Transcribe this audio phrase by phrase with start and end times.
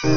[0.00, 0.12] Greetings,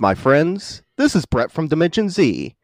[0.00, 0.82] my friends.
[0.96, 2.56] This is Brett from Dimension Z.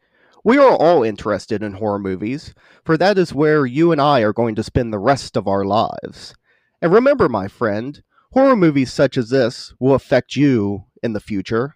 [0.43, 2.53] We are all interested in horror movies,
[2.83, 5.63] for that is where you and I are going to spend the rest of our
[5.63, 6.35] lives.
[6.81, 11.75] And remember, my friend, horror movies such as this will affect you in the future.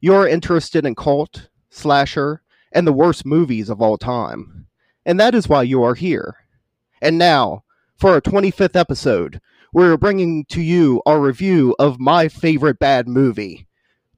[0.00, 2.42] You're interested in cult, slasher,
[2.72, 4.66] and the worst movies of all time.
[5.04, 6.36] And that is why you are here.
[7.00, 7.64] And now,
[7.96, 9.40] for our 25th episode,
[9.72, 13.66] we're bringing to you our review of my favorite bad movie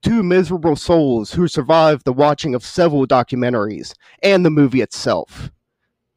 [0.02, 5.50] two miserable souls who survived the watching of several documentaries and the movie itself.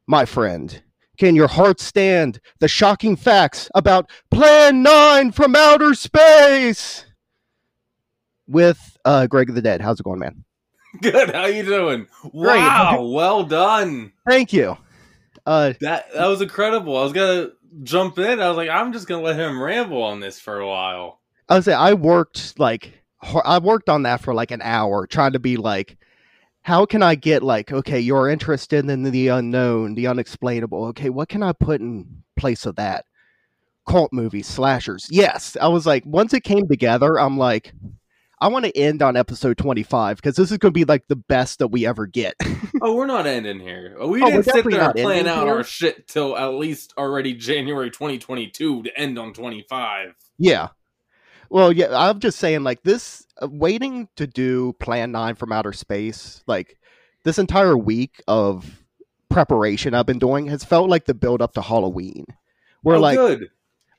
[0.06, 0.82] My friend,
[1.22, 7.06] can your heart stand the shocking facts about Plan 9 from outer space?
[8.48, 9.80] With uh, Greg the Dead.
[9.80, 10.42] How's it going, man?
[11.00, 11.30] Good.
[11.30, 12.08] How you doing?
[12.32, 13.06] Wow.
[13.06, 14.12] Well done.
[14.28, 14.76] Thank you.
[15.46, 16.96] Uh, that that was incredible.
[16.96, 17.50] I was gonna
[17.84, 18.40] jump in.
[18.40, 21.20] I was like, I'm just gonna let him ramble on this for a while.
[21.48, 23.00] I was say I worked like
[23.44, 25.98] I worked on that for like an hour trying to be like,
[26.62, 30.84] how can I get like, okay, you're interested in the unknown, the unexplainable.
[30.86, 33.04] Okay, what can I put in place of that?
[33.88, 35.08] Cult movies, slashers.
[35.10, 35.56] Yes.
[35.60, 37.74] I was like, once it came together, I'm like,
[38.40, 41.16] I want to end on episode 25 because this is going to be like the
[41.16, 42.34] best that we ever get.
[42.82, 43.96] oh, we're not ending here.
[43.98, 45.54] Oh, we oh, didn't sit there and plan out here.
[45.54, 50.14] our shit till at least already January 2022 to end on 25.
[50.38, 50.68] Yeah.
[51.52, 55.74] Well, yeah, I'm just saying, like this, uh, waiting to do Plan Nine from Outer
[55.74, 56.78] Space, like
[57.24, 58.82] this entire week of
[59.28, 62.24] preparation I've been doing has felt like the build up to Halloween.
[62.80, 63.50] Where oh, like good.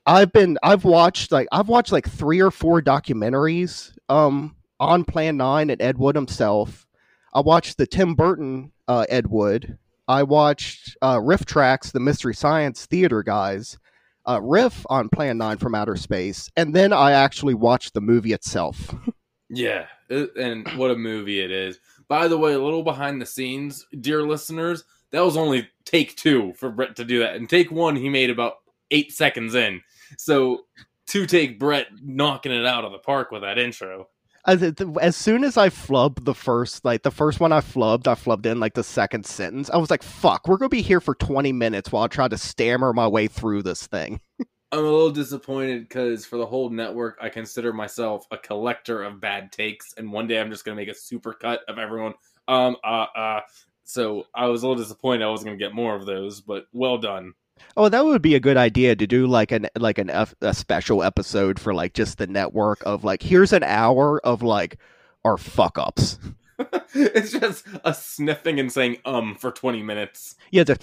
[0.04, 5.36] I've been, I've watched like I've watched like three or four documentaries um on Plan
[5.36, 6.88] Nine and Ed Wood himself.
[7.32, 9.78] I watched the Tim Burton uh, Ed Wood.
[10.08, 13.78] I watched uh, RiffTrax, the Mystery Science Theater guys
[14.26, 18.32] uh, riff on Plan 9 from Outer Space, and then I actually watched the movie
[18.32, 18.94] itself.
[19.48, 21.78] yeah, and what a movie it is.
[22.08, 26.52] By the way, a little behind the scenes, dear listeners, that was only take two
[26.54, 27.36] for Brett to do that.
[27.36, 28.54] And take one, he made about
[28.90, 29.80] eight seconds in.
[30.18, 30.66] So,
[31.08, 34.08] to take Brett knocking it out of the park with that intro
[34.46, 34.62] as,
[35.00, 38.46] as soon as I flubbed the first, like the first one I flubbed, I flubbed
[38.46, 39.70] in like the second sentence.
[39.70, 42.38] I was like, "Fuck, we're gonna be here for twenty minutes while I try to
[42.38, 44.20] stammer my way through this thing."
[44.72, 49.20] I'm a little disappointed because for the whole network, I consider myself a collector of
[49.20, 52.14] bad takes, and one day I'm just gonna make a super cut of everyone.
[52.48, 53.40] Um, uh, uh.
[53.84, 56.98] So I was a little disappointed I wasn't gonna get more of those, but well
[56.98, 57.32] done.
[57.76, 61.02] Oh, that would be a good idea to do like an like an a special
[61.02, 64.78] episode for like just the network of like here's an hour of like
[65.24, 66.18] our fuck ups.
[66.94, 70.36] it's just a sniffing and saying um for 20 minutes.
[70.50, 70.78] Yeah, the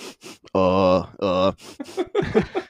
[0.53, 1.51] uh uh.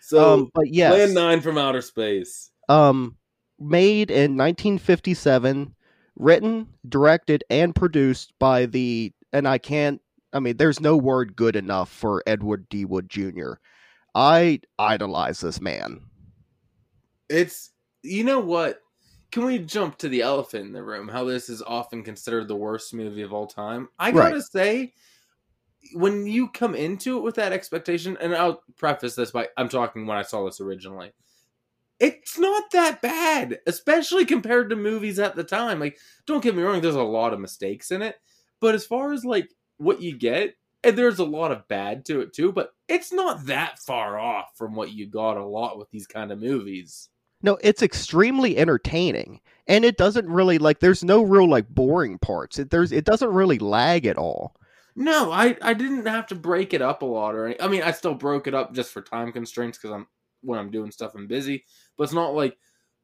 [0.00, 2.50] so, um, but yes, Plan 9 from outer space.
[2.68, 3.16] Um
[3.60, 5.74] made in 1957,
[6.16, 10.00] written, directed and produced by the and I can't
[10.34, 12.84] I mean, there's no word good enough for Edward D.
[12.84, 13.54] Wood Jr.
[14.14, 16.00] I idolize this man.
[17.30, 17.70] It's
[18.02, 18.80] you know what?
[19.32, 21.08] Can we jump to the elephant in the room?
[21.08, 23.88] How this is often considered the worst movie of all time.
[23.98, 24.42] I gotta right.
[24.42, 24.92] say,
[25.94, 30.06] when you come into it with that expectation, and I'll preface this by I'm talking
[30.06, 31.12] when I saw this originally.
[32.00, 35.78] It's not that bad, especially compared to movies at the time.
[35.78, 35.96] Like,
[36.26, 38.16] don't get me wrong, there's a lot of mistakes in it.
[38.60, 39.48] But as far as like
[39.78, 43.46] what you get, and there's a lot of bad to it too, but it's not
[43.46, 47.08] that far off from what you got a lot with these kind of movies.
[47.42, 50.80] No, it's extremely entertaining, and it doesn't really like.
[50.80, 52.58] There's no real like boring parts.
[52.58, 54.56] It there's it doesn't really lag at all.
[54.96, 57.82] No, I I didn't have to break it up a lot or any, I mean,
[57.82, 60.06] I still broke it up just for time constraints because I'm
[60.42, 61.64] when I'm doing stuff I'm busy.
[61.96, 62.56] But it's not like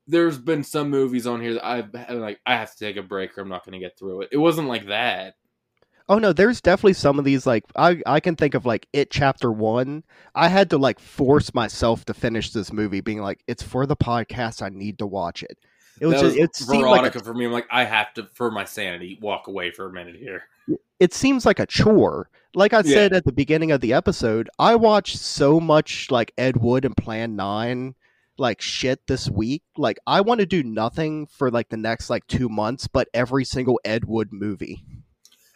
[0.07, 3.37] there's been some movies on here that I've like I have to take a break
[3.37, 4.31] or I'm not going to get through it.
[4.33, 5.35] It wasn't like that.
[6.11, 9.13] Oh no, there's definitely some of these like I I can think of like it
[9.13, 10.03] chapter 1.
[10.35, 13.95] I had to like force myself to finish this movie being like it's for the
[13.95, 15.57] podcast I need to watch it.
[16.01, 17.45] It was, was just, it seemed like a, for me.
[17.45, 20.43] I'm like I have to for my sanity walk away for a minute here.
[20.99, 22.29] It seems like a chore.
[22.55, 22.95] Like I yeah.
[22.95, 26.97] said at the beginning of the episode, I watched so much like Ed Wood and
[26.97, 27.95] Plan 9
[28.37, 29.63] like shit this week.
[29.77, 33.45] Like I want to do nothing for like the next like 2 months but every
[33.45, 34.83] single Ed Wood movie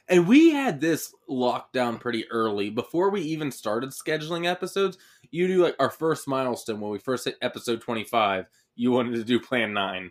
[0.08, 4.98] And we had this locked down pretty early before we even started scheduling episodes.
[5.30, 8.46] You do like our first milestone when we first hit episode 25.
[8.76, 10.10] You wanted to do Plan 9.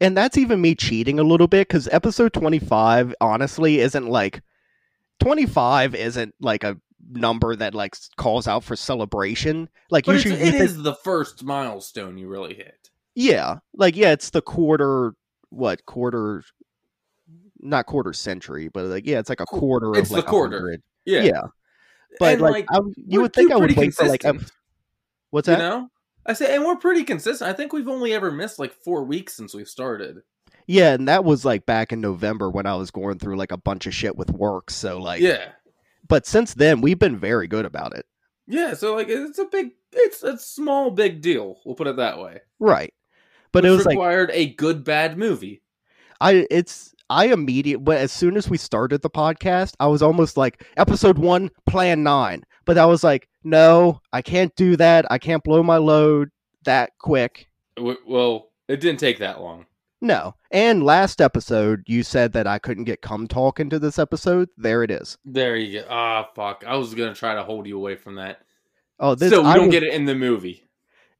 [0.00, 4.42] And that's even me cheating a little bit because episode 25, honestly, isn't like
[5.20, 6.78] 25 isn't like a
[7.10, 9.68] number that like calls out for celebration.
[9.90, 12.90] Like But usually it is the first milestone you really hit.
[13.14, 15.14] Yeah, like yeah, it's the quarter.
[15.50, 16.42] What quarter?
[17.64, 20.28] Not quarter century, but like yeah, it's like a quarter it's of the like a
[20.28, 20.58] quarter.
[20.58, 20.82] hundred.
[21.04, 21.22] Yeah.
[21.22, 21.42] Yeah,
[22.20, 24.52] but And, like, I, you would think I would wait for like consistent,
[25.30, 25.58] what's you that?
[25.58, 25.88] know?
[26.26, 27.50] I say, and we're pretty consistent.
[27.50, 30.18] I think we've only ever missed like four weeks since we've started.
[30.66, 33.56] Yeah, and that was like back in November when I was going through like a
[33.58, 34.70] bunch of shit with work.
[34.70, 35.52] So like, yeah,
[36.08, 38.06] but since then we've been very good about it.
[38.46, 38.74] yeah.
[38.74, 41.56] So like, it's a big, it's a small big deal.
[41.64, 42.40] We'll put it that way.
[42.58, 42.94] Right.
[43.52, 45.62] But Which it was like required a good bad movie.
[46.20, 50.36] I it's I immediate but as soon as we started the podcast, I was almost
[50.36, 52.44] like episode one, plan nine.
[52.64, 55.04] But I was like, no, I can't do that.
[55.10, 56.30] I can't blow my load
[56.64, 57.48] that quick.
[57.78, 59.66] Well, it didn't take that long.
[60.00, 60.34] No.
[60.50, 64.48] And last episode you said that I couldn't get come talk into this episode.
[64.56, 65.18] There it is.
[65.24, 65.86] There you go.
[65.90, 66.64] Ah, fuck.
[66.66, 68.40] I was gonna try to hold you away from that.
[69.00, 70.62] Oh, this so we I don't was- get it in the movie.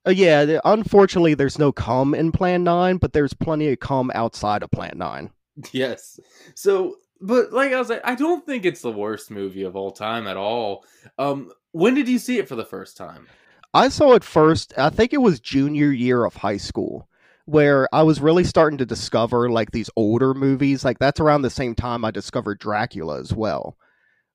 [0.06, 4.62] Uh, yeah, unfortunately there's no come in plan 9, but there's plenty of come outside
[4.62, 5.31] of plan 9.
[5.73, 6.19] Yes.
[6.55, 9.93] So, but like I was like, I don't think it's the worst movie of all
[9.93, 10.85] time at all.
[11.19, 13.27] Um, when did you see it for the first time?
[13.73, 17.09] I saw it first, I think it was junior year of high school,
[17.47, 20.85] where I was really starting to discover like these older movies.
[20.85, 23.77] Like that's around the same time I discovered Dracula as well,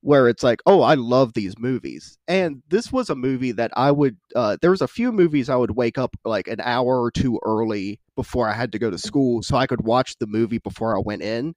[0.01, 2.17] where it's like, oh, I love these movies.
[2.27, 5.55] And this was a movie that I would, uh, there was a few movies I
[5.55, 8.97] would wake up like an hour or two early before I had to go to
[8.97, 11.55] school so I could watch the movie before I went in.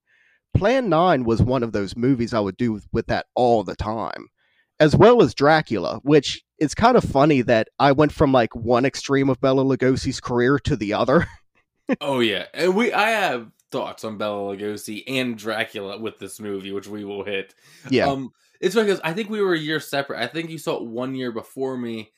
[0.55, 4.29] Plan 9 was one of those movies I would do with that all the time
[4.83, 8.85] as well as Dracula, which it's kind of funny that I went from like one
[8.85, 11.29] extreme of Bela Lugosi's career to the other.
[12.01, 16.73] oh yeah, and we I have thoughts on Bela Lugosi and Dracula with this movie,
[16.73, 17.55] which we will hit.
[17.91, 18.09] Yeah.
[18.09, 18.31] Um,
[18.61, 20.21] it's because I think we were a year separate.
[20.21, 22.13] I think you saw it one year before me,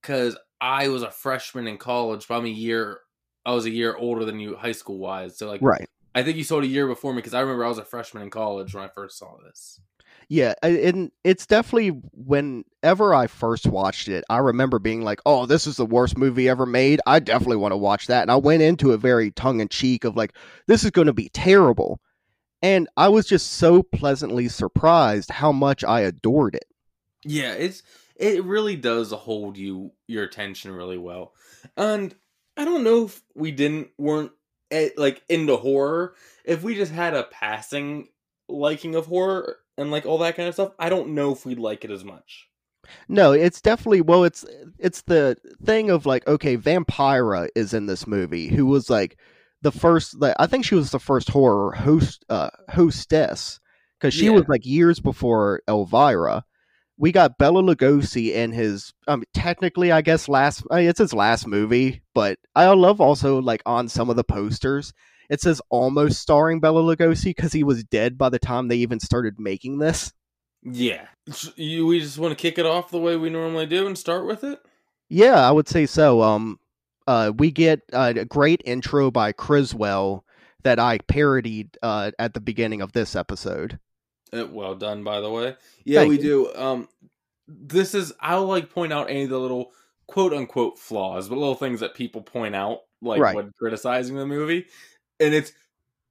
[0.00, 2.26] because I was a freshman in college.
[2.26, 3.00] Probably a year.
[3.48, 5.38] I was a year older than you, high school wise.
[5.38, 5.88] So like, right.
[6.14, 7.84] I think you saw it a year before me because I remember I was a
[7.84, 9.80] freshman in college when I first saw this.
[10.28, 15.66] Yeah, and it's definitely whenever I first watched it, I remember being like, "Oh, this
[15.66, 17.00] is the worst movie ever made.
[17.06, 20.04] I definitely want to watch that." And I went into it very tongue in cheek
[20.04, 20.34] of like,
[20.66, 22.00] "This is going to be terrible."
[22.60, 26.66] And I was just so pleasantly surprised how much I adored it.
[27.24, 27.82] Yeah, it's
[28.16, 31.32] it really does hold you your attention really well.
[31.74, 32.14] And
[32.58, 34.32] I don't know if we didn't weren't
[34.70, 36.14] eh, like into horror.
[36.44, 38.08] If we just had a passing
[38.48, 41.58] liking of horror and like all that kind of stuff, I don't know if we'd
[41.58, 42.48] like it as much.
[43.08, 44.24] No, it's definitely well.
[44.24, 44.44] It's
[44.78, 49.18] it's the thing of like, okay, Vampira is in this movie, who was like
[49.62, 50.14] the first.
[50.20, 53.60] Like, I think she was the first horror host uh, hostess
[53.98, 54.32] because she Yeah.
[54.32, 56.44] was like years before Elvira.
[56.98, 60.64] We got Bela Lugosi in his um, technically, I guess last.
[60.70, 64.24] I mean, it's his last movie, but I love also like on some of the
[64.24, 64.92] posters.
[65.30, 68.98] It says almost starring Bela Lugosi because he was dead by the time they even
[68.98, 70.12] started making this.
[70.62, 71.06] Yeah,
[71.54, 74.26] you we just want to kick it off the way we normally do and start
[74.26, 74.58] with it.
[75.08, 76.22] Yeah, I would say so.
[76.22, 76.58] Um,
[77.06, 80.24] uh, we get a great intro by Criswell
[80.64, 83.78] that I parodied uh, at the beginning of this episode.
[84.32, 85.56] Uh, well done, by the way.
[85.84, 86.22] Yeah, Thank we you.
[86.22, 86.54] do.
[86.54, 86.88] Um,
[87.46, 89.72] this is I'll like point out any of the little
[90.06, 93.34] quote unquote flaws, but little things that people point out, like Right.
[93.34, 94.66] when criticizing the movie,
[95.20, 95.52] and it's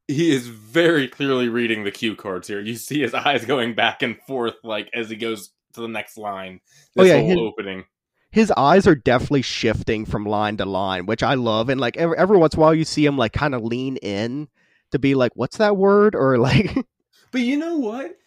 [0.07, 2.61] he is very clearly reading the cue cards here.
[2.61, 6.17] You see his eyes going back and forth, like as he goes to the next
[6.17, 6.61] line.
[6.97, 7.83] Oh, yeah, whole his- opening.
[8.31, 11.69] His eyes are definitely shifting from line to line, which I love.
[11.69, 13.95] And like every, every once in a while, you see him like kind of lean
[13.97, 14.47] in
[14.91, 16.75] to be like, "What's that word?" or like,
[17.37, 18.17] But you know what?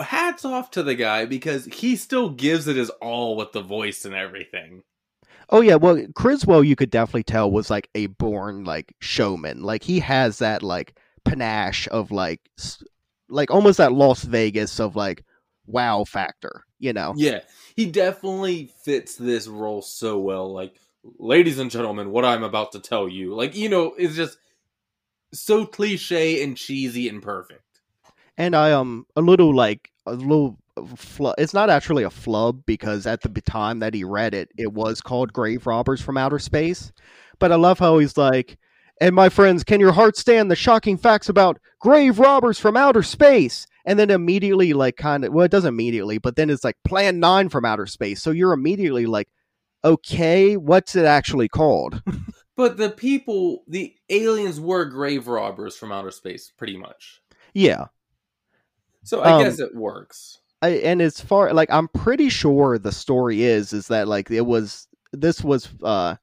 [0.00, 4.04] Hats off to the guy because he still gives it his all with the voice
[4.04, 4.82] and everything.
[5.50, 9.62] "Oh yeah." Well, Criswell, you could definitely tell was like a born like showman.
[9.62, 12.40] Like he has that like panache of like,
[13.28, 15.24] like almost that Las Vegas of like
[15.66, 16.64] wow factor.
[16.80, 17.14] You know?
[17.16, 17.42] Yeah,
[17.76, 20.52] he definitely fits this role so well.
[20.52, 20.74] Like,
[21.20, 24.38] ladies and gentlemen, what I'm about to tell you, like, you know, it's just
[25.32, 27.62] so cliche and cheesy and perfect.
[28.40, 30.58] And I um a little like a little
[30.96, 34.72] flu- it's not actually a flub because at the time that he read it it
[34.72, 36.90] was called grave robbers from outer space.
[37.38, 38.58] But i love how he's like
[39.00, 43.02] and my friends can your heart stand the shocking facts about grave robbers from outer
[43.02, 43.66] space?
[43.84, 47.20] And then immediately like kind of well it doesn't immediately but then it's like plan
[47.20, 48.22] 9 from outer space.
[48.22, 49.28] So you're immediately like
[49.84, 52.02] okay what's it actually called?
[52.56, 57.22] But the people the aliens were grave robbers from outer space pretty much.
[57.54, 57.86] Yeah
[59.04, 60.38] so i um, guess it works.
[60.62, 64.44] I, and as far like i'm pretty sure the story is is that like it
[64.44, 66.16] was this was uh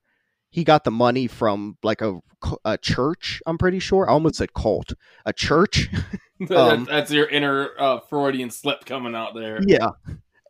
[0.50, 2.20] he got the money from like a,
[2.64, 4.10] a church i'm pretty sure.
[4.10, 4.94] I almost said cult.
[5.26, 5.90] A church?
[6.56, 9.60] Um, that's your inner uh, freudian slip coming out there.
[9.66, 9.90] Yeah.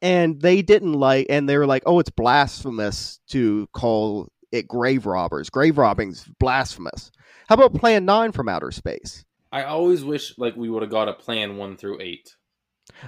[0.01, 5.05] And they didn't like and they were like oh it's blasphemous to call it grave
[5.05, 5.49] robbers.
[5.49, 7.09] Grave robbing's blasphemous.
[7.47, 11.09] How about plan 9 from outer space i always wish like we would have got
[11.09, 12.35] a plan 1 through 8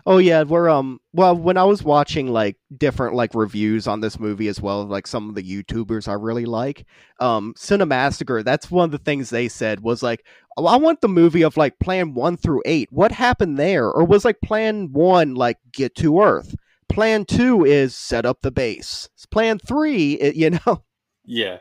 [0.05, 4.19] Oh yeah, we're um well when I was watching like different like reviews on this
[4.19, 6.85] movie as well, like some of the YouTubers I really like,
[7.19, 10.25] um Cinemassacre, that's one of the things they said was like,
[10.57, 12.89] oh, I want the movie of like plan one through eight.
[12.91, 13.89] What happened there?
[13.89, 16.55] Or was like plan one like get to Earth?
[16.89, 19.09] Plan two is set up the base.
[19.31, 20.83] Plan three, it, you know.
[21.25, 21.59] Yeah.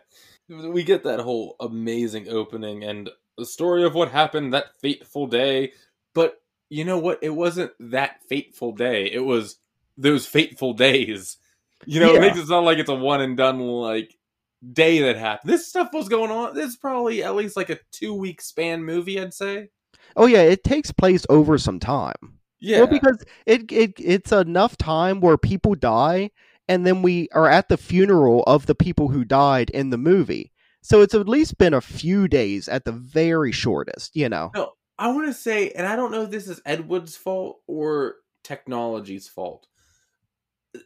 [0.49, 5.73] We get that whole amazing opening and the story of what happened that fateful day,
[6.14, 7.21] but you know what?
[7.23, 9.11] It wasn't that fateful day.
[9.11, 9.57] It was
[9.97, 11.38] those fateful days.
[11.87, 12.18] You know, yeah.
[12.18, 14.16] it makes it sound like it's a one and done like
[14.73, 15.50] day that happened.
[15.50, 16.54] This stuff was going on.
[16.54, 19.71] This is probably at least like a two week span movie, I'd say.
[20.16, 22.38] Oh yeah, it takes place over some time.
[22.61, 26.30] Yeah, well, because it it it's enough time where people die,
[26.66, 30.50] and then we are at the funeral of the people who died in the movie.
[30.88, 34.50] So it's at least been a few days at the very shortest, you know.
[34.54, 37.59] No, I want to say, and I don't know if this is Ed Wood's fault
[37.66, 39.66] or technology's fault.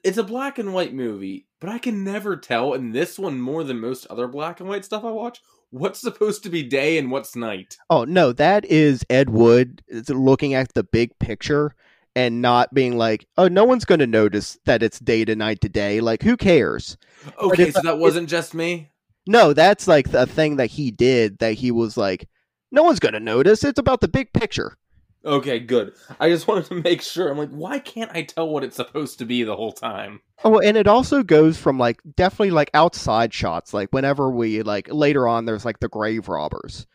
[0.02, 3.62] It's a black and white movie, but I can never tell, in this one more
[3.62, 5.40] than most other black and white stuff I watch,
[5.71, 7.76] what's supposed to be day and what's night.
[7.88, 11.76] Oh, no, that is Ed Wood looking at the big picture
[12.16, 15.61] and not being like, oh, no one's going to notice that it's day to night
[15.61, 16.00] to day.
[16.00, 16.97] Like, who cares?
[17.38, 18.88] Okay, so that wasn't just me?
[19.26, 22.29] No, that's like a thing that he did that he was like,
[22.71, 23.62] no one's going to notice.
[23.64, 24.76] It's about the big picture.
[25.25, 25.93] Okay, good.
[26.19, 27.31] I just wanted to make sure.
[27.31, 30.21] I'm like, why can't I tell what it's supposed to be the whole time?
[30.45, 33.73] Oh, and it also goes from like definitely like outside shots.
[33.73, 36.87] Like whenever we like later on, there's like the grave robbers,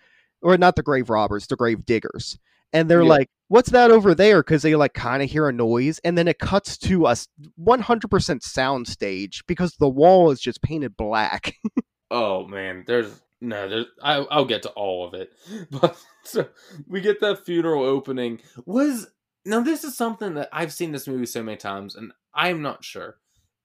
[0.42, 2.38] or not the grave robbers, the grave diggers,
[2.74, 3.10] and they're yeah.
[3.10, 6.28] like, "What's that over there?" Because they like kind of hear a noise, and then
[6.28, 11.56] it cuts to us 100% sound stage because the wall is just painted black.
[12.12, 15.32] oh man, there's no, I, I'll get to all of it.
[15.72, 16.48] But so
[16.88, 18.42] we get that funeral opening.
[18.66, 19.08] Was
[19.46, 22.84] now this is something that I've seen this movie so many times, and I'm not
[22.84, 23.18] sure.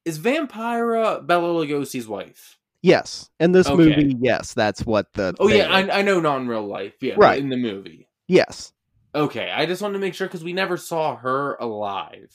[0.05, 2.59] Is Vampira Bela Lugosi's wife?
[2.83, 3.77] Yes, in this okay.
[3.77, 5.35] movie, yes, that's what the.
[5.39, 6.95] Oh yeah, I, I, know, not in real life.
[7.01, 8.09] Yeah, right in the movie.
[8.27, 8.73] Yes.
[9.15, 12.35] Okay, I just wanted to make sure because we never saw her alive.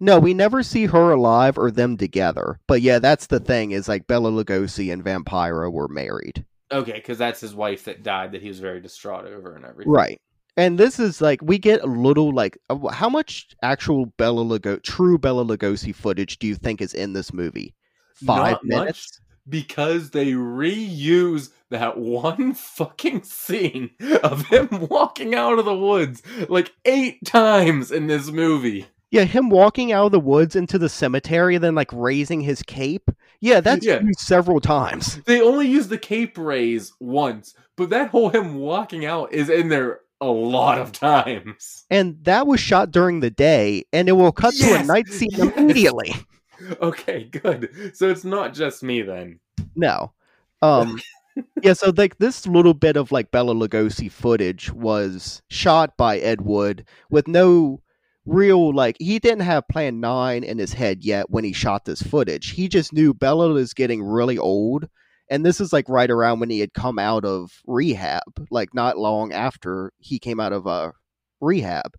[0.00, 2.58] No, we never see her alive or them together.
[2.66, 6.44] But yeah, that's the thing is like Bela Lugosi and Vampira were married.
[6.72, 9.92] Okay, because that's his wife that died that he was very distraught over and everything.
[9.92, 10.20] Right.
[10.56, 14.82] And this is like we get a little like uh, how much actual Bela Lugosi,
[14.82, 17.74] true Bela Lugosi footage do you think is in this movie?
[18.14, 19.20] Five Not minutes.
[19.48, 23.90] because they reuse that one fucking scene
[24.22, 28.86] of him walking out of the woods like eight times in this movie.
[29.14, 32.64] Yeah, him walking out of the woods into the cemetery, and then like raising his
[32.64, 33.08] cape.
[33.40, 34.00] Yeah, that's yeah.
[34.00, 35.20] used several times.
[35.24, 39.68] They only use the cape raise once, but that whole him walking out is in
[39.68, 41.84] there a lot of times.
[41.90, 44.68] And that was shot during the day, and it will cut yes!
[44.68, 45.56] to a night scene yes!
[45.56, 46.12] immediately.
[46.80, 47.92] Okay, good.
[47.94, 49.38] So it's not just me then.
[49.74, 50.12] No.
[50.62, 51.00] Um
[51.62, 56.42] yeah, so like this little bit of like Bela Lugosi footage was shot by Ed
[56.42, 57.80] Wood with no
[58.26, 62.02] real like he didn't have plan 9 in his head yet when he shot this
[62.02, 62.50] footage.
[62.50, 64.88] He just knew bella is getting really old
[65.30, 68.98] and this is like right around when he had come out of rehab like not
[68.98, 70.92] long after he came out of uh
[71.40, 71.94] rehab.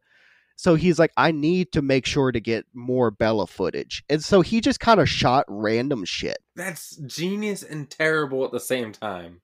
[0.57, 4.03] So he's like i need to make sure to get more bella footage.
[4.09, 6.37] And so he just kind of shot random shit.
[6.55, 9.41] That's genius and terrible at the same time.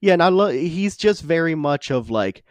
[0.00, 2.44] Yeah and i love he's just very much of like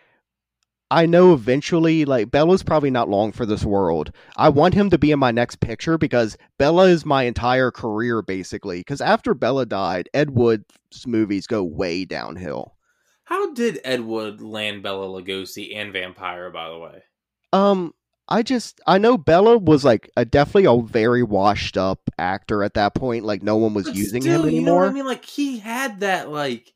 [0.95, 4.13] I know eventually, like Bela's probably not long for this world.
[4.37, 8.21] I want him to be in my next picture because Bela is my entire career,
[8.21, 8.79] basically.
[8.79, 12.75] Because after Bela died, Ed Wood's movies go way downhill.
[13.25, 16.53] How did Ed Wood land Bela Lugosi and Vampira?
[16.53, 17.03] By the way,
[17.51, 17.93] um,
[18.29, 22.75] I just I know Bela was like a definitely a very washed up actor at
[22.75, 23.25] that point.
[23.25, 24.85] Like no one was but using still, him anymore.
[24.85, 26.73] You know I mean, like he had that like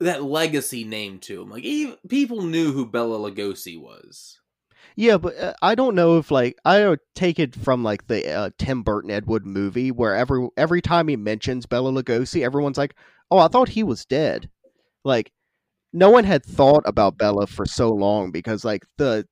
[0.00, 1.50] that legacy name to him.
[1.50, 4.40] Like even, people knew who Bela Lugosi was.
[4.94, 8.30] Yeah, but uh, I don't know if like I don't take it from like the
[8.32, 12.78] uh, Tim Burton Ed Wood movie where every every time he mentions Bela Lugosi, everyone's
[12.78, 12.94] like,
[13.30, 14.48] "Oh, I thought he was dead."
[15.04, 15.32] Like
[15.92, 19.26] no one had thought about Bela for so long because like the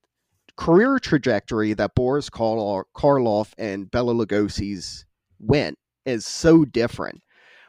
[0.56, 5.04] career trajectory that Boris Karloff and Bela Lugosi's
[5.38, 7.23] went is so different.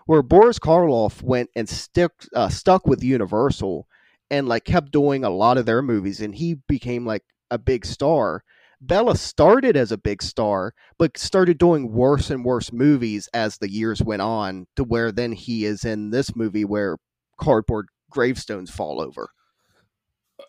[0.05, 3.87] Where Boris Karloff went and stick uh, stuck with Universal
[4.29, 7.85] and like kept doing a lot of their movies, and he became like a big
[7.85, 8.43] star.
[8.81, 13.71] Bela started as a big star, but started doing worse and worse movies as the
[13.71, 16.97] years went on, to where then he is in this movie where
[17.39, 19.29] cardboard gravestones fall over.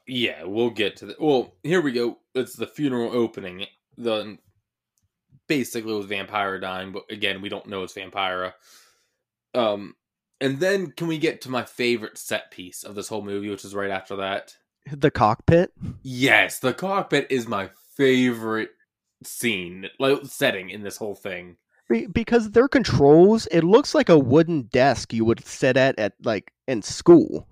[0.06, 1.20] Yeah, we'll get to that.
[1.20, 2.18] Well, here we go.
[2.34, 3.66] It's the funeral opening.
[3.96, 4.38] The
[5.46, 8.52] basically with Vampira dying, but again, we don't know it's Vampira.
[9.56, 9.94] Um,
[10.40, 13.64] and then can we get to my favorite set piece of this whole movie, which
[13.64, 14.54] is right after that?
[14.90, 15.72] The cockpit.
[16.02, 18.70] Yes, the cockpit is my favorite
[19.24, 21.56] scene, like setting in this whole thing.
[22.12, 26.52] Because their controls, it looks like a wooden desk you would sit at at like
[26.68, 27.48] in school.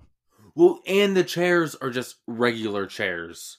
[0.55, 3.59] Well, and the chairs are just regular chairs.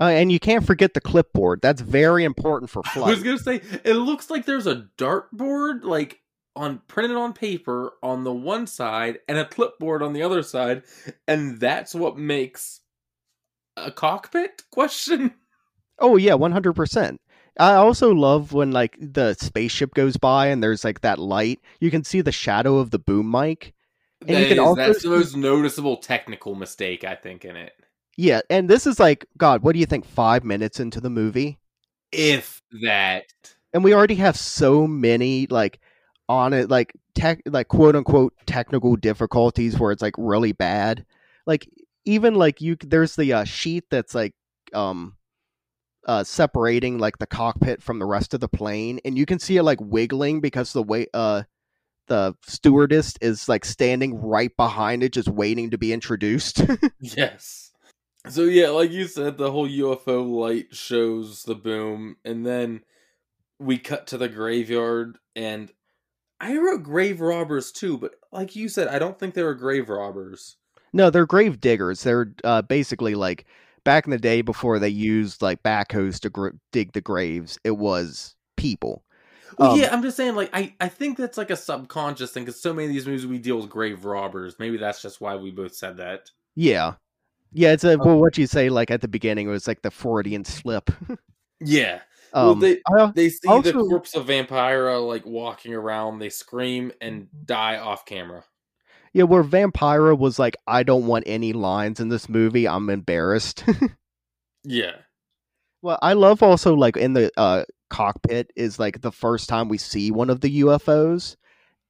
[0.00, 1.60] Uh, and you can't forget the clipboard.
[1.62, 3.06] That's very important for flight.
[3.08, 6.21] I was gonna say it looks like there's a dartboard, like
[6.54, 10.82] on printed on paper on the one side, and a clipboard on the other side,
[11.26, 12.80] and that's what makes
[13.76, 15.34] a cockpit question.
[15.98, 17.20] Oh yeah, one hundred percent.
[17.58, 21.60] I also love when like the spaceship goes by and there's like that light.
[21.80, 23.74] You can see the shadow of the boom mic,
[24.22, 27.56] and that you can is, also that's the most noticeable technical mistake I think in
[27.56, 27.72] it.
[28.16, 29.62] Yeah, and this is like God.
[29.62, 30.04] What do you think?
[30.04, 31.58] Five minutes into the movie,
[32.10, 33.24] if that,
[33.72, 35.80] and we already have so many like
[36.32, 41.04] on it, like tech, like quote unquote technical difficulties where it's like really bad.
[41.46, 41.68] Like
[42.04, 44.34] even like you, there's the uh, sheet that's like
[44.72, 45.16] um
[46.06, 49.56] uh, separating like the cockpit from the rest of the plane, and you can see
[49.56, 51.42] it like wiggling because the way uh
[52.08, 56.62] the stewardess is like standing right behind it, just waiting to be introduced.
[57.00, 57.70] yes.
[58.28, 62.82] So yeah, like you said, the whole UFO light shows the boom, and then
[63.58, 65.70] we cut to the graveyard, and
[66.42, 69.88] I wrote grave robbers too, but like you said, I don't think they were grave
[69.88, 70.56] robbers.
[70.92, 72.02] No, they're grave diggers.
[72.02, 73.46] They're uh, basically like
[73.84, 77.60] back in the day before they used like backhoes to gr- dig the graves.
[77.62, 79.04] It was people.
[79.56, 82.44] Well, um, yeah, I'm just saying, like, I, I think that's like a subconscious thing
[82.44, 84.56] because so many of these movies we deal with grave robbers.
[84.58, 86.30] Maybe that's just why we both said that.
[86.56, 86.94] Yeah,
[87.52, 87.72] yeah.
[87.72, 89.46] It's a well, what you say like at the beginning.
[89.46, 90.90] It was like the Freudian slip.
[91.60, 92.00] yeah.
[92.34, 96.18] Um, well, they I, they see also, the corpse of Vampira like walking around.
[96.18, 98.44] They scream and die off camera.
[99.12, 102.66] Yeah, where Vampira was like, "I don't want any lines in this movie.
[102.66, 103.64] I'm embarrassed."
[104.64, 104.92] yeah.
[105.82, 109.78] Well, I love also like in the uh, cockpit is like the first time we
[109.78, 111.36] see one of the UFOs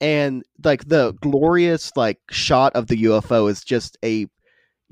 [0.01, 4.27] and like the glorious like shot of the UFO is just a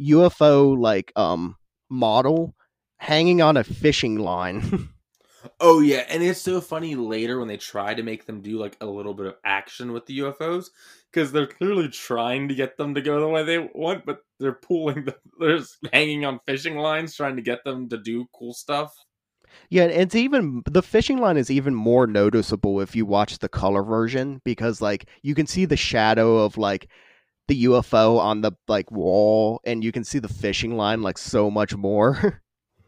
[0.01, 1.57] UFO like um
[1.91, 2.55] model
[2.99, 4.89] hanging on a fishing line.
[5.61, 8.76] oh yeah, and it's so funny later when they try to make them do like
[8.81, 10.70] a little bit of action with the UFOs
[11.12, 14.53] because they're clearly trying to get them to go the way they want, but they're
[14.53, 15.14] pulling them.
[15.40, 15.61] They're
[15.92, 18.94] hanging on fishing lines trying to get them to do cool stuff.
[19.68, 23.48] Yeah, and it's even the fishing line is even more noticeable if you watch the
[23.48, 26.88] color version because like you can see the shadow of like
[27.48, 31.50] the UFO on the like wall and you can see the fishing line like so
[31.50, 32.42] much more.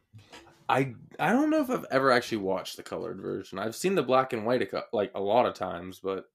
[0.68, 3.59] I I don't know if I've ever actually watched the colored version.
[3.59, 6.27] I've seen the black and white like a lot of times, but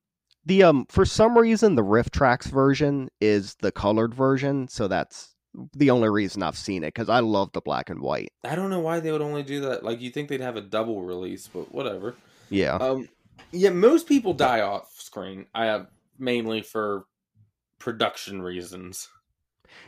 [0.46, 5.36] the um for some reason the RiffTrax version is the colored version, so that's
[5.74, 8.32] the only reason I've seen it because I love the black and white.
[8.44, 9.84] I don't know why they would only do that.
[9.84, 12.16] Like you think they'd have a double release, but whatever.
[12.50, 12.76] Yeah.
[12.76, 13.10] Um.
[13.52, 13.72] Yeah.
[13.72, 15.48] Most people die off screen.
[15.54, 15.88] I have
[16.20, 17.06] mainly for
[17.80, 19.10] production reasons.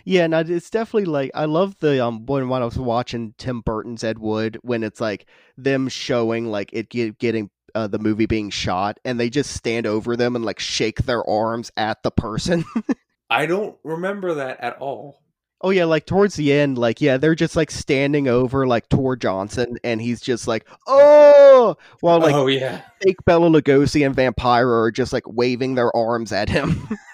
[0.06, 3.62] Yeah, and it's definitely like I love the um when when I was watching Tim
[3.62, 8.26] Burton's Ed Wood when it's like them showing like it get, getting uh, the movie
[8.26, 12.12] being shot and they just stand over them and like shake their arms at the
[12.12, 12.66] person.
[13.30, 15.22] I don't remember that at all.
[15.62, 19.18] Oh yeah, like towards the end, like yeah, they're just like standing over like Tor
[19.18, 24.84] Johnson, and he's just like, oh, while like oh yeah, fake Bela Lugosi and Vampira
[24.84, 26.88] are just like waving their arms at him.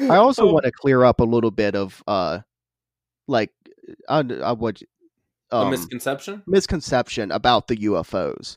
[0.00, 0.52] I also oh.
[0.52, 2.40] want to clear up a little bit of uh,
[3.26, 3.50] like
[4.08, 4.80] I, I would
[5.50, 8.56] um, a misconception misconception about the UFOs.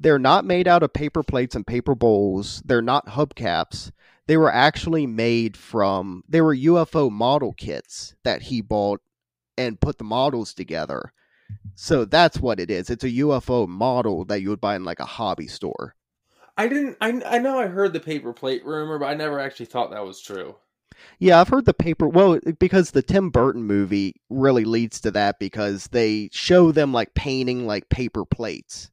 [0.00, 2.62] They're not made out of paper plates and paper bowls.
[2.64, 3.90] They're not hubcaps
[4.28, 9.00] they were actually made from they were UFO model kits that he bought
[9.56, 11.12] and put the models together.
[11.74, 12.90] So that's what it is.
[12.90, 15.96] It's a UFO model that you would buy in like a hobby store.
[16.58, 16.98] I didn't.
[17.00, 20.04] I I know I heard the paper plate rumor, but I never actually thought that
[20.04, 20.56] was true.
[21.18, 22.08] Yeah, I've heard the paper.
[22.08, 27.14] Well, because the Tim Burton movie really leads to that because they show them like
[27.14, 28.90] painting like paper plates.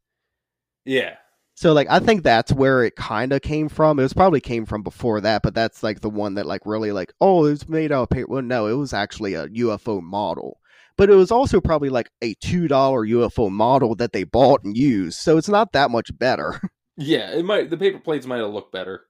[0.85, 1.15] Yeah.
[1.55, 3.99] So like I think that's where it kind of came from.
[3.99, 6.91] It was probably came from before that, but that's like the one that like really
[6.91, 8.27] like oh it's made out of paper.
[8.27, 10.59] Well, no, it was actually a UFO model,
[10.97, 14.75] but it was also probably like a two dollar UFO model that they bought and
[14.77, 15.19] used.
[15.19, 16.61] So it's not that much better.
[16.97, 17.69] Yeah, it might.
[17.69, 19.01] The paper plates might have looked better.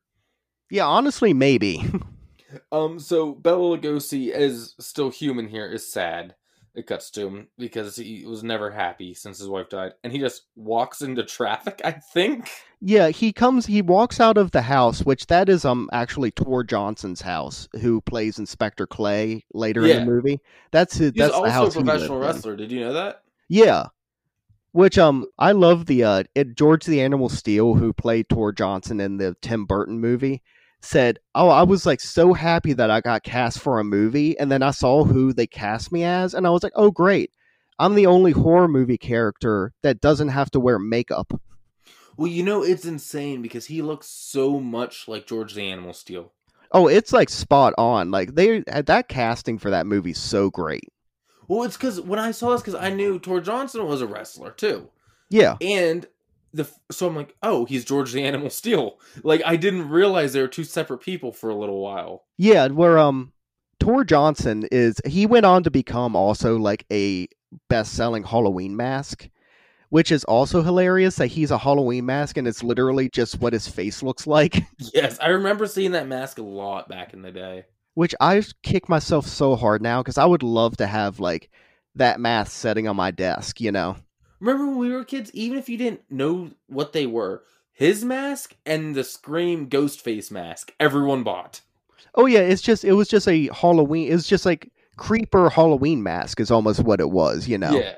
[0.71, 1.85] Yeah, honestly, maybe.
[2.71, 2.99] um.
[2.99, 6.35] So Bela Lugosi, as still human here, is sad.
[6.73, 10.19] It cuts to him because he was never happy since his wife died, and he
[10.19, 11.79] just walks into traffic.
[11.85, 12.49] I think.
[12.81, 13.65] Yeah, he comes.
[13.65, 18.01] He walks out of the house, which that is um actually Tor Johnson's house, who
[18.01, 19.99] plays Inspector Clay later Yeah.
[19.99, 20.39] in the movie.
[20.71, 21.13] That's his.
[21.13, 22.35] He's that's the also a house he professional lived in.
[22.35, 22.55] wrestler.
[22.57, 23.21] Did you know that?
[23.47, 23.85] Yeah.
[24.73, 28.99] Which um I love the uh it, George the Animal Steele who played Tor Johnson
[28.99, 30.43] in the Tim Burton movie
[30.85, 34.51] said, "Oh, I was like so happy that I got cast for a movie and
[34.51, 37.31] then I saw who they cast me as and I was like, "Oh, great.
[37.79, 41.39] I'm the only horror movie character that doesn't have to wear makeup."
[42.17, 46.31] Well, you know it's insane because he looks so much like George the Animal Steele.
[46.71, 48.11] Oh, it's like spot on.
[48.11, 50.89] Like they had that casting for that movie's so great.
[51.47, 54.51] Well, it's because when I saw this, because I knew Tor Johnson was a wrestler
[54.51, 54.89] too,
[55.29, 55.57] Yeah.
[55.61, 56.07] and
[56.55, 58.99] the so I'm like, oh, he's George the Animal Steele.
[59.23, 62.23] Like I didn't realize they were two separate people for a little while.
[62.37, 63.31] Yeah, where um
[63.79, 67.27] Tor Johnson is he went on to become also like a
[67.69, 69.29] best-selling Halloween mask,
[69.89, 73.67] which is also hilarious that he's a Halloween mask and it's literally just what his
[73.67, 74.63] face looks like,
[74.93, 77.65] Yes, I remember seeing that mask a lot back in the day.
[77.93, 81.49] which I kick myself so hard now cuz I would love to have like
[81.95, 83.95] that mask sitting on my desk, you know.
[84.39, 85.31] Remember when we were kids?
[85.33, 90.31] Even if you didn't know what they were, his mask and the Scream ghost face
[90.31, 91.61] mask, everyone bought.
[92.15, 96.39] Oh yeah, it's just it was just a Halloween it's just like creeper Halloween mask
[96.39, 97.77] is almost what it was, you know.
[97.77, 97.95] Yeah.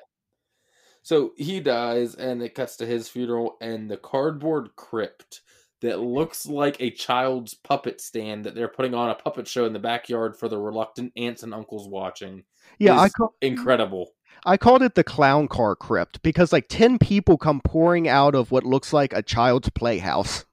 [1.04, 5.42] So he dies, and it cuts to his funeral, and the cardboard crypt
[5.82, 9.74] that looks like a child's puppet stand that they're putting on a puppet show in
[9.74, 12.44] the backyard for the reluctant aunts and uncles watching.
[12.80, 14.12] Yeah, I is ca- Incredible.
[14.48, 18.50] I called it the clown car crypt because like 10 people come pouring out of
[18.50, 20.46] what looks like a child's playhouse.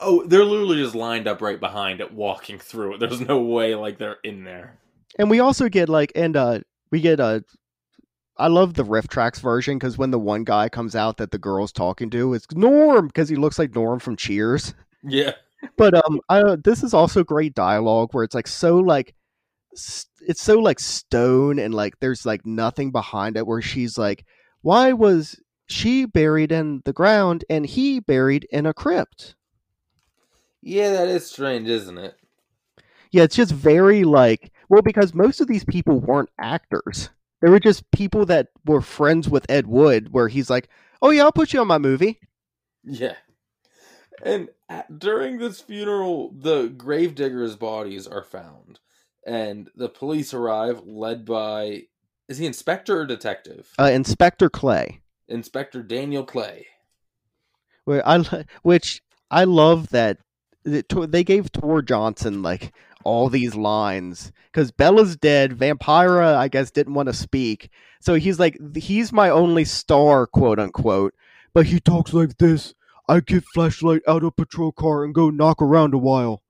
[0.00, 3.00] Oh, they're literally just lined up right behind it, walking through it.
[3.00, 4.78] There's no way like they're in there.
[5.18, 6.60] And we also get like and uh
[6.92, 7.40] we get uh
[8.38, 11.72] I love the RiffTrax version because when the one guy comes out that the girl's
[11.72, 14.72] talking to, it's Norm because he looks like Norm from Cheers.
[15.02, 15.32] Yeah.
[15.76, 19.14] But um, I this is also great dialogue where it's like so like
[19.72, 23.46] it's so like stone and like there's like nothing behind it.
[23.46, 24.24] Where she's like,
[24.60, 29.34] why was she buried in the ground and he buried in a crypt?
[30.60, 32.14] Yeah, that is strange, isn't it?
[33.10, 37.10] Yeah, it's just very like well because most of these people weren't actors.
[37.40, 40.12] They were just people that were friends with Ed Wood.
[40.12, 40.68] Where he's like,
[41.00, 42.20] oh yeah, I'll put you on my movie.
[42.84, 43.16] Yeah.
[44.22, 48.78] And uh, during this funeral, the gravediggers' bodies are found,
[49.26, 51.84] and the police arrive, led by
[52.28, 53.68] is he inspector or detective?
[53.78, 55.00] Uh, Inspector Clay.
[55.28, 56.66] Inspector Daniel Clay.
[57.84, 60.18] Where I which I love that
[60.64, 62.72] they gave Tor Johnson like
[63.04, 65.58] all these lines because Bella's dead.
[65.58, 70.58] Vampira, I guess, didn't want to speak, so he's like, he's my only star, quote
[70.58, 71.14] unquote.
[71.52, 72.74] But he talks like this.
[73.08, 76.42] I get flashlight out of patrol car and go knock around a while.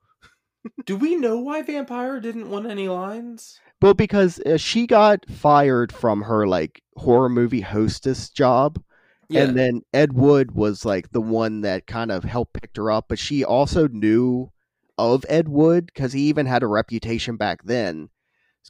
[0.84, 3.60] Do we know why Vampira didn't want any lines?
[3.80, 8.80] Well, because uh, she got fired from her like horror movie hostess job,
[9.28, 9.44] Yeah.
[9.44, 13.06] and then Ed Wood was like the one that kind of helped pick her up,
[13.08, 14.50] but she also knew
[14.98, 18.08] of Ed Wood because he even had a reputation back then.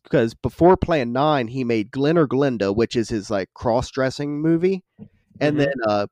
[0.02, 4.82] Because before Plan Nine, he made Glen or Glenda, which is his like cross-dressing movie,
[5.40, 5.58] and Mhm.
[5.58, 6.06] then uh,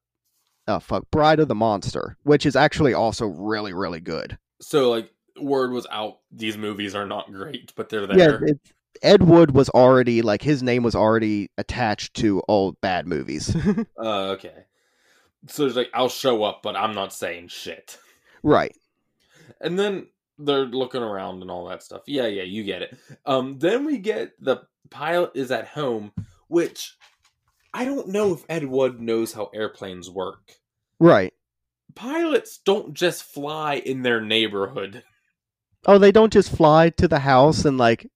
[0.68, 4.36] oh fuck, Bride of the Monster, which is actually also really really good.
[4.60, 8.44] so like word was out these movies are not great, but they're Yeah, there.
[8.44, 8.60] it,
[9.02, 13.54] Ed Wood was already like his name was already attached to all bad movies.
[13.98, 14.64] Uh, okay.
[15.48, 17.98] So it's like I'll show up, but I'm not saying shit.
[18.42, 18.74] right.
[19.60, 20.06] And then
[20.38, 22.02] they're looking around and all that stuff.
[22.06, 22.96] Yeah, yeah, you get it.
[23.26, 26.12] Um, then we get the pilot is at home,
[26.48, 26.96] which
[27.74, 30.52] I don't know if Ed Wood knows how airplanes work.
[30.98, 31.32] Right.
[31.94, 35.02] Pilots don't just fly in their neighborhood.
[35.86, 38.10] Oh, they don't just fly to the house and like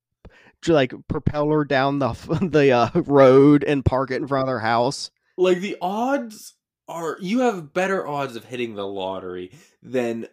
[0.67, 2.13] like propeller down the
[2.51, 5.11] the uh, road and park it in front of their house.
[5.37, 6.55] Like the odds
[6.89, 10.27] are you have better odds of hitting the lottery than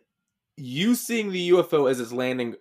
[0.57, 2.55] you seeing the UFO as it's landing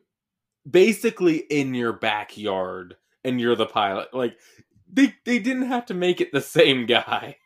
[0.68, 4.14] basically in your backyard and you're the pilot.
[4.14, 4.38] Like
[4.90, 7.36] they they didn't have to make it the same guy.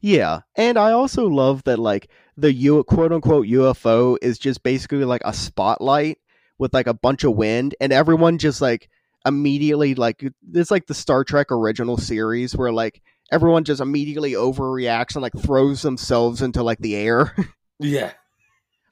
[0.00, 5.04] Yeah, and I also love that like the U quote unquote UFO is just basically
[5.04, 6.18] like a spotlight
[6.62, 8.88] with like a bunch of wind, and everyone just like
[9.26, 15.14] immediately like it's like the Star Trek original series where like everyone just immediately overreacts
[15.14, 17.36] and like throws themselves into like the air.
[17.78, 18.12] yeah.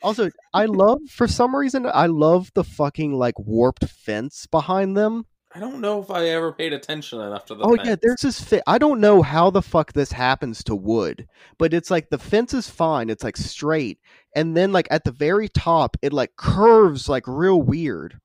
[0.03, 5.27] Also, I love for some reason I love the fucking like warped fence behind them.
[5.53, 7.65] I don't know if I ever paid attention enough to the.
[7.65, 7.89] Oh fence.
[7.89, 8.41] yeah, there's this.
[8.41, 11.27] Fi- I don't know how the fuck this happens to wood,
[11.59, 13.11] but it's like the fence is fine.
[13.11, 13.99] It's like straight,
[14.37, 18.21] and then like at the very top, it like curves like real weird.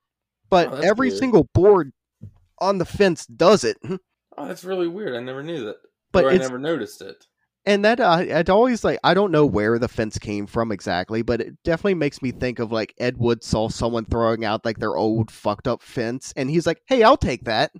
[0.52, 1.20] But Oh, every weird.
[1.20, 1.92] single board
[2.60, 3.78] on the fence does it,
[4.38, 5.16] Oh, that's really weird.
[5.16, 5.78] I never knew that.
[6.12, 7.26] but or I never noticed it.
[7.66, 11.22] And that uh, it always like I don't know where the fence came from exactly,
[11.22, 14.80] but it definitely makes me think of like Ed Wood saw someone throwing out like
[14.80, 17.72] their old fucked up fence, and he's like, "Hey, I'll take that."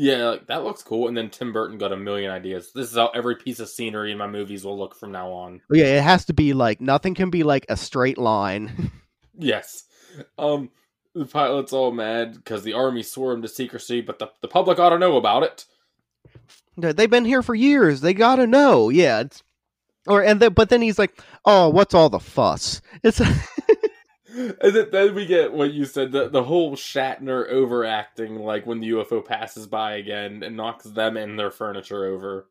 [0.00, 1.08] Yeah, like, that looks cool.
[1.08, 2.70] And then Tim Burton got a million ideas.
[2.72, 5.60] This is how every piece of scenery in my movies will look from now on.
[5.72, 8.92] Yeah, it has to be like nothing can be like a straight line.
[9.40, 9.84] Yes.
[10.36, 10.70] Um,
[11.14, 14.80] the pilot's all mad because the army swore him to secrecy, but the, the public
[14.80, 15.64] ought to know about it.
[16.80, 18.00] They've been here for years.
[18.00, 18.88] They gotta know.
[18.88, 19.20] Yeah.
[19.20, 19.42] It's,
[20.06, 23.20] or and then, but then he's like, "Oh, what's all the fuss?" It's
[24.30, 28.90] And then, we get what you said the, the whole Shatner overacting, like when the
[28.90, 32.46] UFO passes by again and knocks them and their furniture over.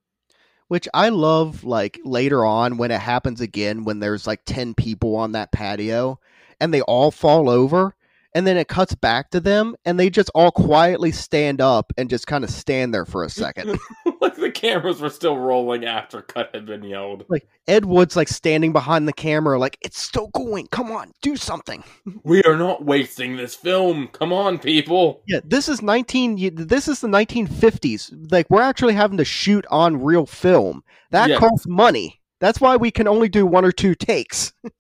[0.68, 1.64] which I love.
[1.64, 6.20] Like later on when it happens again, when there's like ten people on that patio,
[6.60, 7.96] and they all fall over,
[8.34, 12.10] and then it cuts back to them, and they just all quietly stand up and
[12.10, 13.80] just kind of stand there for a second.
[14.28, 17.26] like the cameras were still rolling after cut had been yelled.
[17.30, 20.68] like Ed Wood's like standing behind the camera, like it's still going.
[20.68, 21.84] Come on, do something.
[22.24, 24.08] We are not wasting this film.
[24.10, 25.22] Come on, people.
[25.28, 28.32] Yeah, this is 19 this is the 1950s.
[28.32, 30.84] Like we're actually having to shoot on real film.
[31.12, 31.40] That Yes.
[31.40, 32.20] costs money.
[32.40, 34.54] That's why we can only do one or two takes.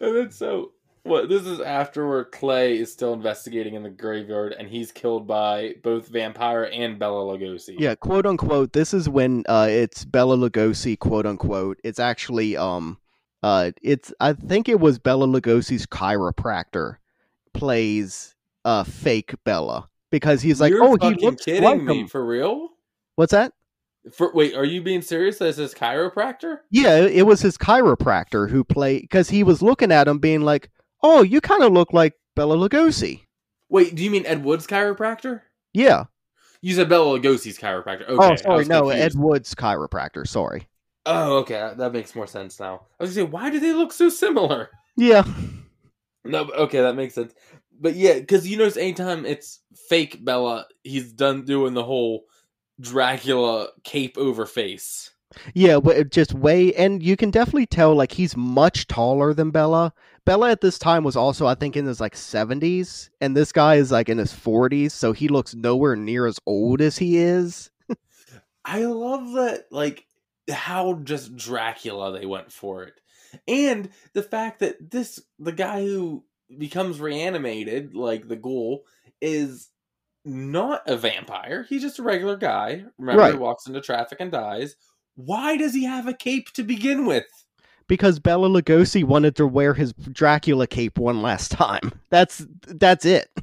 [0.00, 0.72] And then so
[1.06, 5.26] what this is after where Clay is still investigating in the graveyard and he's killed
[5.26, 7.76] by both Vampira and Bela Lugosi.
[7.78, 8.72] Yeah, quote unquote.
[8.72, 11.78] This is when uh it's Bela Lugosi, quote unquote.
[11.84, 12.98] It's actually um
[13.42, 16.96] uh it's I think it was Bela Lugosi's chiropractor
[17.52, 22.08] plays uh fake Bela because he's like, You're "Oh, he looks kidding like me him."
[22.08, 22.70] for real?
[23.16, 23.52] What's that?
[24.12, 25.38] For wait, are you being serious?
[25.38, 26.60] This is chiropractor?
[26.70, 30.42] Yeah, it it was his chiropractor who played because he was looking at him, being
[30.42, 30.70] like,
[31.08, 33.22] "Oh, you kind of look like Bela Lugosi."
[33.68, 35.42] Wait, do you mean Ed Wood's chiropractor?
[35.72, 36.04] Yeah.
[36.62, 38.04] You said Bela Lugosi's chiropractor.
[38.08, 39.12] Oh, okay, oh, sorry, no, Ed.
[39.14, 40.26] Wood's chiropractor.
[40.26, 40.68] Sorry.
[41.04, 42.86] Oh, okay, that- that makes more sense now.
[42.98, 44.70] I was gonna say, why do they look so similar?
[44.96, 45.24] Yeah,
[46.24, 47.32] No, okay, that makes sense.
[47.78, 52.24] But yeah, because you notice anytime it's fake Bela, he's done doing the whole
[52.80, 55.10] Dracula cape over face.
[55.54, 59.92] yeah, but just way, and you can definitely tell like he's much taller than Bela.
[60.26, 63.76] Bela at this time was also, I think, in his like seventies, and this guy
[63.76, 67.70] is like in his forties, so he looks nowhere near as old as he is.
[68.64, 70.04] I love that, like
[70.50, 73.00] how just Dracula they went for it,
[73.46, 76.24] and the fact that this the guy who
[76.58, 78.82] becomes reanimated, like the ghoul,
[79.20, 79.68] is
[80.24, 81.64] not a vampire.
[81.68, 82.84] He's just a regular guy.
[82.98, 84.74] Remember, he walks into traffic and dies.
[85.14, 87.26] Why does he have a cape to begin with?
[87.88, 91.92] Because Bela Lugosi wanted to wear his Dracula cape one last time.
[92.10, 93.28] That's that's it.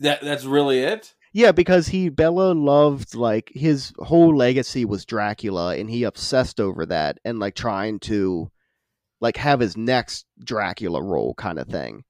[0.00, 1.14] That that's really it.
[1.32, 6.84] Yeah, because he Bela loved like his whole legacy was Dracula, and he obsessed over
[6.86, 8.50] that and like trying to
[9.20, 12.02] like have his next Dracula role kind of thing.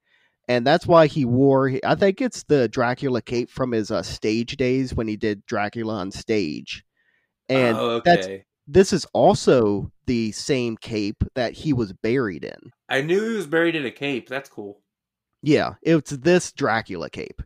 [0.48, 1.72] And that's why he wore.
[1.84, 5.94] I think it's the Dracula cape from his uh, stage days when he did Dracula
[5.94, 6.82] on stage.
[7.48, 8.26] And oh, that's
[8.66, 12.72] this is also the same cape that he was buried in.
[12.88, 14.28] I knew he was buried in a cape.
[14.28, 14.82] That's cool.
[15.42, 17.42] Yeah, it's this Dracula cape.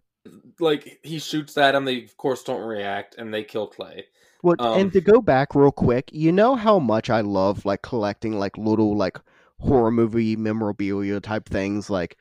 [0.60, 4.06] Like he shoots at him, they of course don't react, and they kill Clay.
[4.42, 7.82] Well, Um, and to go back real quick, you know how much I love like
[7.82, 9.18] collecting like little like
[9.58, 11.90] horror movie memorabilia type things.
[11.90, 12.16] Like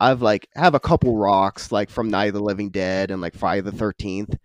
[0.00, 3.34] I've like have a couple rocks like from Night of the Living Dead and like
[3.34, 4.36] Friday the Thirteenth.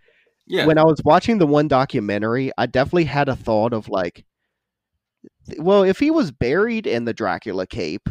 [0.45, 4.25] Yeah, When I was watching the one documentary, I definitely had a thought of like,
[5.57, 8.07] well, if he was buried in the Dracula cape,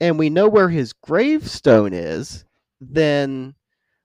[0.00, 2.44] and we know where his gravestone is,
[2.80, 3.54] then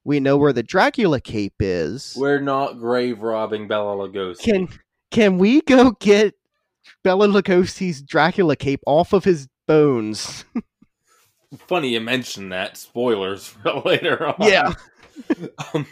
[0.05, 2.15] We know where the Dracula cape is.
[2.15, 4.39] We're not grave robbing Bela Lugosi.
[4.39, 4.67] Can
[5.09, 6.35] can we go get
[7.03, 10.45] Bela Lugosi's Dracula cape off of his bones?
[11.67, 12.77] Funny you mention that.
[12.77, 14.35] Spoilers for later on.
[14.39, 14.73] Yeah.
[15.73, 15.87] um,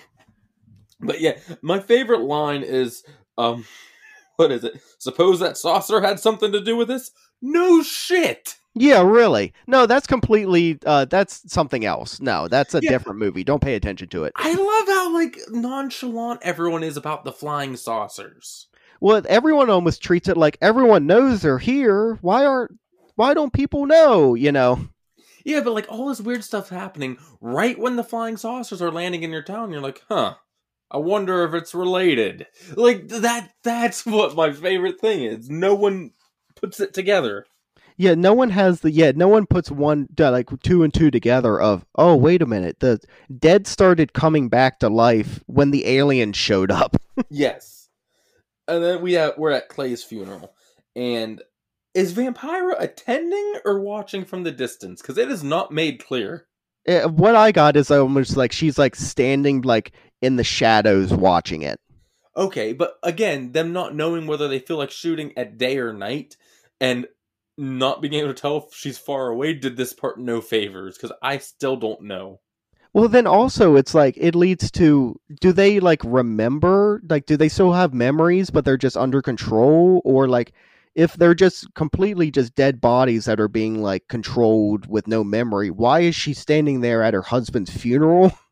[0.99, 3.03] but yeah, my favorite line is,
[3.37, 3.65] um,
[4.37, 4.79] what is it?
[4.99, 7.11] Suppose that saucer had something to do with this?
[7.41, 8.55] No shit.
[8.75, 9.53] Yeah, really.
[9.67, 12.19] No, that's completely uh that's something else.
[12.19, 12.89] No, that's a Yeah.
[12.89, 13.43] different movie.
[13.43, 14.33] Don't pay attention to it.
[14.35, 18.67] I love how like nonchalant everyone is about the flying saucers.
[18.99, 22.17] Well, everyone almost treats it like everyone knows they're here.
[22.21, 22.79] Why aren't
[23.15, 24.87] why don't people know, you know?
[25.45, 29.23] Yeah, but like all this weird stuff happening right when the flying saucers are landing
[29.23, 30.35] in your town, you're like, huh.
[30.93, 32.45] I wonder if it's related.
[32.75, 35.49] Like that that's what my favorite thing is.
[35.49, 36.11] No one
[36.55, 37.45] puts it together.
[37.97, 41.11] Yeah, no one has the yeah, no one puts one uh, like two and two
[41.11, 42.79] together of, "Oh, wait a minute.
[42.79, 42.99] The
[43.39, 46.97] dead started coming back to life when the aliens showed up."
[47.29, 47.89] yes.
[48.67, 50.53] And then we have we're at Clay's funeral.
[50.95, 51.41] And
[51.93, 55.01] is Vampira attending or watching from the distance?
[55.01, 56.47] Because it is not made clear.
[56.85, 61.61] Eh, what I got is almost like she's like standing like in the shadows watching
[61.61, 61.79] it.
[62.35, 66.37] Okay, but again, them not knowing whether they feel like shooting at day or night
[66.79, 67.07] and
[67.57, 71.11] not being able to tell if she's far away did this part no favors because
[71.21, 72.39] I still don't know.
[72.93, 77.01] Well, then also it's like it leads to do they like remember?
[77.07, 80.53] Like, do they still have memories, but they're just under control, or like
[80.95, 85.69] if they're just completely just dead bodies that are being like controlled with no memory?
[85.69, 88.31] Why is she standing there at her husband's funeral?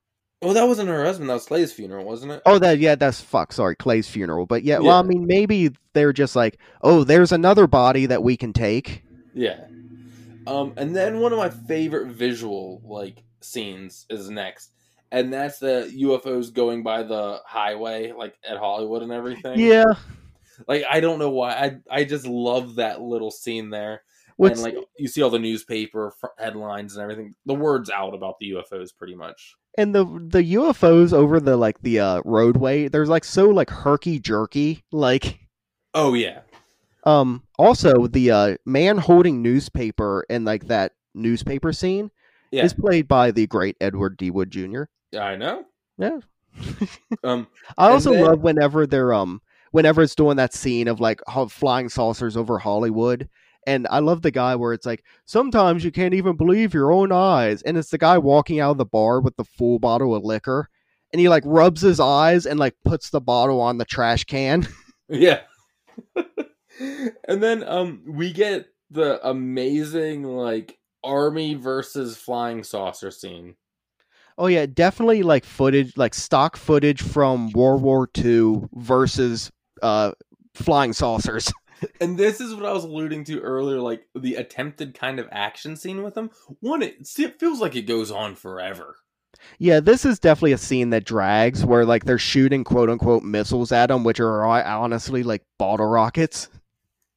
[0.42, 1.30] Well, that wasn't her husband.
[1.30, 2.42] That was Clay's funeral, wasn't it?
[2.48, 3.54] Oh, that yeah, that's fuck.
[3.54, 4.48] Sorry, Clay's funeral.
[4.48, 8.36] But yeah, well, I mean, maybe they're just like, oh, there's another body that we
[8.38, 9.04] can take.
[9.36, 9.66] Yeah.
[10.48, 14.72] Um, and then one of my favorite visual like scenes is next,
[15.12, 19.60] and that's the UFOs going by the highway, like at Hollywood and everything.
[19.60, 19.94] Yeah,
[20.68, 24.02] Like I don't know why I I just love that little scene there.
[24.38, 27.36] what's and like you see all the newspaper headlines and everything.
[27.46, 29.56] The word's out about the UFOs pretty much.
[29.78, 32.88] And the the UFOs over the like the uh roadway.
[32.88, 34.84] There's like so like herky jerky.
[34.92, 35.40] Like
[35.94, 36.42] Oh yeah,
[37.06, 42.12] um also the uh man holding newspaper and like that newspaper scene
[42.52, 44.32] yeah, is played by the great Edward D.
[44.32, 44.84] Wood Jr.
[45.20, 45.66] I know.
[45.98, 46.20] Yeah.
[47.24, 51.22] Um, I also then- love whenever they're um whenever it's doing that scene of like
[51.28, 53.30] ho- flying saucers over Hollywood.
[53.68, 57.12] And I love the guy where it's like sometimes you can't even believe your own
[57.12, 60.24] eyes, and it's the guy walking out of the bar with the full bottle of
[60.24, 60.68] liquor,
[61.14, 64.68] and he like rubs his eyes and like puts the bottle on the trash can.
[65.10, 65.42] yeah.
[67.28, 73.56] and then um, we get the amazing like army versus flying saucer scene.
[74.38, 80.12] oh yeah, definitely like footage, like stock footage from World War II versus uh
[80.56, 81.52] flying saucers.
[82.00, 85.76] And this is what I was alluding to earlier, like the attempted kind of action
[85.76, 86.32] scene with them.
[86.60, 88.98] One, it, it feels like it goes on forever.
[89.58, 93.72] Yeah, this is definitely a scene that drags where like they're shooting quote unquote missiles
[93.72, 96.50] at them, which are honestly like bottle rockets.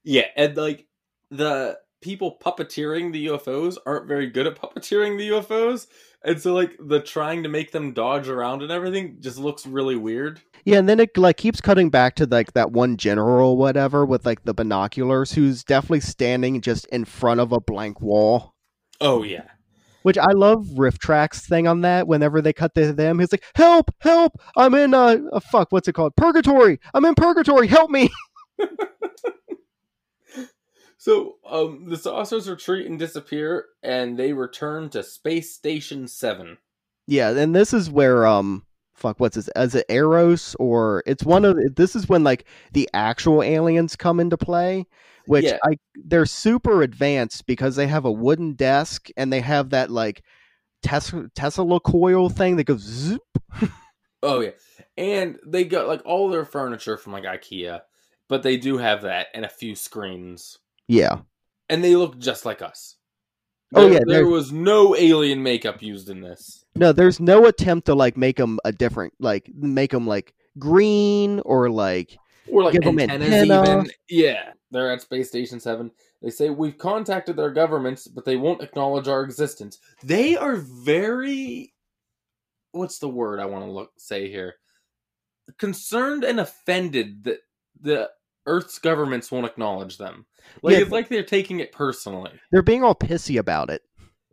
[0.04, 0.86] Yeah, and like
[1.30, 5.86] the people puppeteering the UFOs aren't very good at puppeteering the UFOs,
[6.22, 9.96] and so like the trying to make them dodge around and everything just looks really
[9.96, 10.42] weird.
[10.66, 14.26] Yeah, and then it like keeps cutting back to like that one general whatever with
[14.26, 18.54] like the binoculars who's definitely standing just in front of a blank wall.
[19.00, 19.46] Oh yeah,
[20.02, 22.06] Which I love RiffTrax thing on that.
[22.06, 23.90] Whenever they cut to them, he's like, "Help!
[24.00, 24.34] Help!
[24.58, 26.16] I'm in uh, uh fuck, what's it called?
[26.16, 26.80] Purgatory!
[26.92, 27.66] I'm in purgatory!
[27.66, 28.10] Help me!"
[31.04, 36.56] So um, the saucers retreat and disappear, and they return to Space Station Seven.
[37.06, 38.64] Yeah, and this is where um
[38.94, 42.88] fuck what's this is it Eros or it's one of this is when like the
[42.94, 44.86] actual aliens come into play
[45.26, 45.58] which Yeah.
[45.64, 50.22] I they're super advanced because they have a wooden desk and they have that like
[50.82, 53.20] Tesla Tesla coil thing that goes zoop.
[54.22, 54.52] Oh yeah,
[54.96, 57.82] and they got like all their furniture from like IKEA,
[58.26, 61.20] but they do have that and a few screens, Yeah.
[61.68, 62.96] and they look just like us.
[63.76, 66.64] Oh, yeah, there was no alien makeup used in this.
[66.76, 71.40] No, there's no attempt to like make them a different like make them like green
[71.40, 72.16] or like
[72.48, 73.62] Or like Give antennas antenna.
[73.80, 73.90] even.
[74.08, 75.90] Yeah, they're at Space Station 7.
[76.22, 79.78] They say, We've contacted their governments, but they won't acknowledge our existence.
[80.04, 81.72] They are very.
[82.72, 84.54] What's the word I want to look say here?
[85.58, 87.38] Concerned and offended that
[87.80, 88.10] the
[88.46, 90.26] Earth's governments won't acknowledge them.
[90.62, 90.82] Like Yeah.
[90.82, 92.32] it's like they're taking it personally.
[92.50, 93.82] they're being all pissy about it.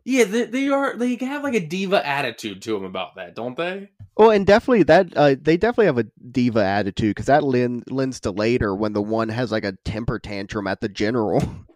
[0.04, 0.96] Yeah, they, they are.
[0.96, 3.90] They have like a diva attitude to them about that, don't they?
[4.16, 8.18] Oh, and definitely that uh, they definitely have a diva attitude because that lend, lends
[8.20, 11.42] to later when the one has like a temper tantrum at the general.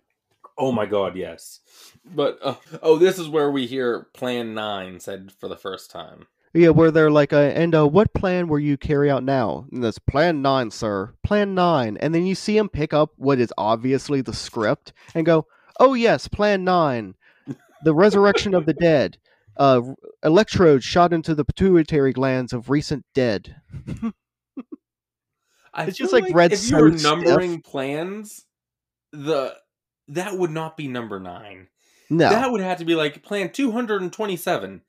[0.59, 1.61] Oh my god, yes.
[2.03, 6.29] But uh, oh, this is where we hear Plan Nine said for the first time.
[6.57, 9.67] Yeah, where they're like, uh, and uh, what plan will you carry out now?
[9.71, 11.13] And that's Plan Nine, sir.
[11.23, 15.27] Plan Nine, and then you see him pick up what is obviously the script and
[15.27, 15.47] go,
[15.79, 17.15] "Oh yes, Plan Nine,
[17.85, 19.19] the resurrection of the dead."
[19.59, 19.83] Uh,
[20.23, 23.57] electrodes shot into the pituitary glands of recent dead.
[25.77, 26.53] it's just like, like red.
[26.55, 28.47] If you were numbering plans,
[29.13, 29.55] the
[30.09, 31.69] that would not be number nine.
[32.09, 34.81] No, that would have to be like plan two hundred and twenty-seven.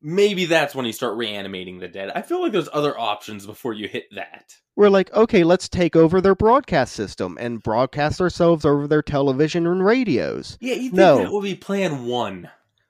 [0.00, 2.12] Maybe that's when you start reanimating the dead.
[2.14, 4.54] I feel like there's other options before you hit that.
[4.76, 9.66] We're like, okay, let's take over their broadcast system and broadcast ourselves over their television
[9.66, 10.56] and radios.
[10.60, 11.18] Yeah, you think no.
[11.18, 12.48] that will be plan one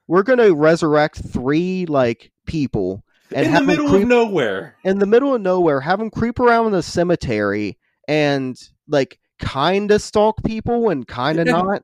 [0.09, 4.75] we're gonna resurrect three like people and in the middle creep, of nowhere.
[4.83, 9.91] In the middle of nowhere, have them creep around in the cemetery and like kind
[9.91, 11.83] of stalk people and kind of not.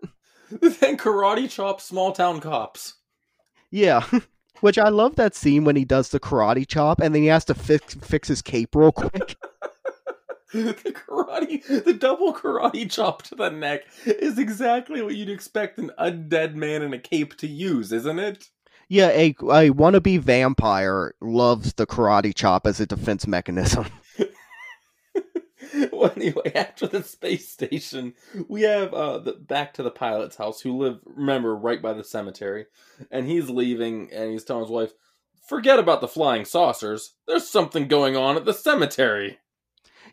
[0.50, 2.96] then karate chop small town cops.
[3.70, 4.04] Yeah.
[4.62, 7.46] Which I love that scene when he does the karate chop and then he has
[7.46, 9.36] to fix fix his cape real quick.
[10.54, 15.92] the karate, the double karate chop to the neck is exactly what you'd expect an
[16.00, 18.50] undead man in a cape to use, isn't it?
[18.88, 23.88] Yeah, a, a wannabe vampire loves the karate chop as a defense mechanism.
[25.92, 28.14] well, anyway, after the space station,
[28.48, 32.04] we have uh, the, back to the pilot's house, who live, remember, right by the
[32.04, 32.66] cemetery.
[33.12, 34.94] And he's leaving, and he's telling his wife,
[35.48, 37.14] Forget about the flying saucers.
[37.28, 39.38] There's something going on at the cemetery.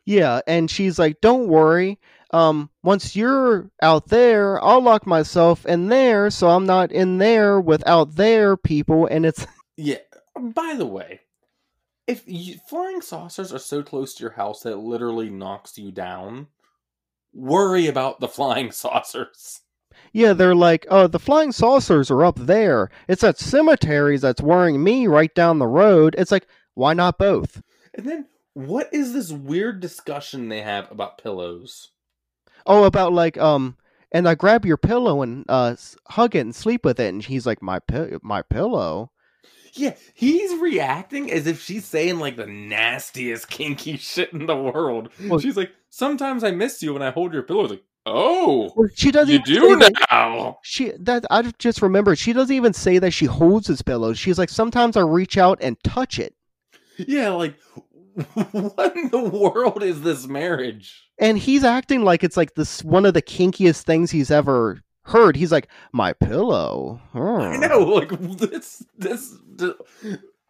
[0.04, 1.98] Yeah, and she's like, "Don't worry.
[2.32, 7.60] Um, once you're out there, I'll lock myself in there, so I'm not in there
[7.60, 9.46] without there people." And it's
[9.76, 9.98] yeah.
[10.38, 11.20] By the way,
[12.06, 15.90] if you, flying saucers are so close to your house that it literally knocks you
[15.92, 16.48] down,
[17.32, 19.60] worry about the flying saucers.
[20.12, 22.90] Yeah, they're like, oh, the flying saucers are up there.
[23.08, 26.14] It's at cemeteries that's worrying me right down the road.
[26.18, 27.62] It's like, why not both?
[27.94, 31.90] And then what is this weird discussion they have about pillows?
[32.66, 33.76] Oh, about like um,
[34.12, 35.76] and I grab your pillow and uh
[36.08, 39.11] hug it and sleep with it, and he's like, my pi- my pillow.
[39.74, 45.10] Yeah, he's reacting as if she's saying like the nastiest kinky shit in the world.
[45.26, 47.66] Well, she's like, sometimes I miss you when I hold your pillow.
[47.66, 49.32] Like, oh, well, she doesn't.
[49.32, 49.88] You do now.
[50.10, 50.56] That.
[50.62, 52.14] She that I just remember.
[52.16, 54.12] She doesn't even say that she holds his pillow.
[54.12, 56.34] She's like, sometimes I reach out and touch it.
[56.98, 57.56] Yeah, like
[58.52, 61.08] what in the world is this marriage?
[61.18, 65.36] And he's acting like it's like this one of the kinkiest things he's ever heard.
[65.36, 67.00] He's like, my pillow.
[67.14, 67.36] Oh.
[67.36, 69.34] I know, like this, this.
[69.48, 69.74] this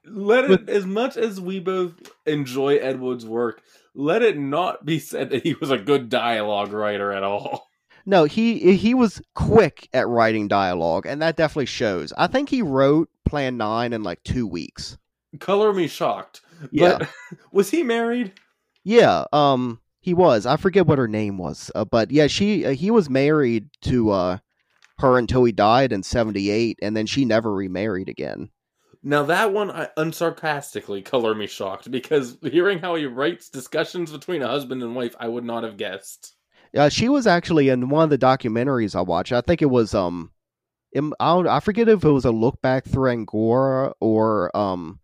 [0.05, 1.95] let it, as much as we both
[2.27, 3.63] enjoy Ed Wood's work,
[3.95, 7.71] let it not be said that he was a good dialogue writer at all.
[8.05, 12.13] No, he he was quick at writing dialogue, and that definitely shows.
[12.19, 14.99] I think he wrote Plan Nine in like two weeks.
[15.39, 16.41] Color me shocked.
[16.73, 16.99] Yeah.
[16.99, 17.11] But
[17.53, 18.33] was he married?
[18.83, 20.45] Yeah, um he was.
[20.45, 21.71] I forget what her name was.
[21.75, 24.39] Uh, but yeah, she uh, he was married to uh
[24.99, 28.51] her until he died in 78 and then she never remarried again.
[29.03, 34.43] Now that one I unsarcastically color me shocked because hearing how he writes discussions between
[34.43, 36.35] a husband and wife, I would not have guessed.
[36.73, 39.33] Yeah, she was actually in one of the documentaries I watched.
[39.33, 40.33] I think it was um
[40.95, 44.99] I, I forget if it was a look back through Angora or um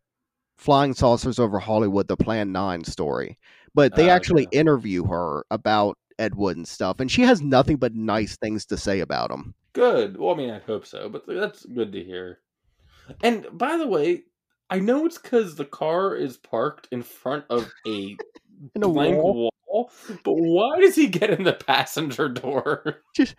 [0.59, 3.39] Flying Saucers Over Hollywood, the Plan 9 story.
[3.75, 4.61] But they uh, actually yeah.
[4.61, 8.77] interview her about Ed Wood and stuff, and she has nothing but nice things to
[8.77, 9.55] say about him.
[9.73, 10.19] Good.
[10.19, 12.41] Well, I mean, I hope so, but that's good to hear.
[13.23, 14.25] And by the way,
[14.71, 17.91] I know it's because the car is parked in front of a,
[18.75, 19.51] in a blank wall.
[19.67, 19.91] wall.
[20.25, 23.03] but why does he get in the passenger door?
[23.15, 23.35] Just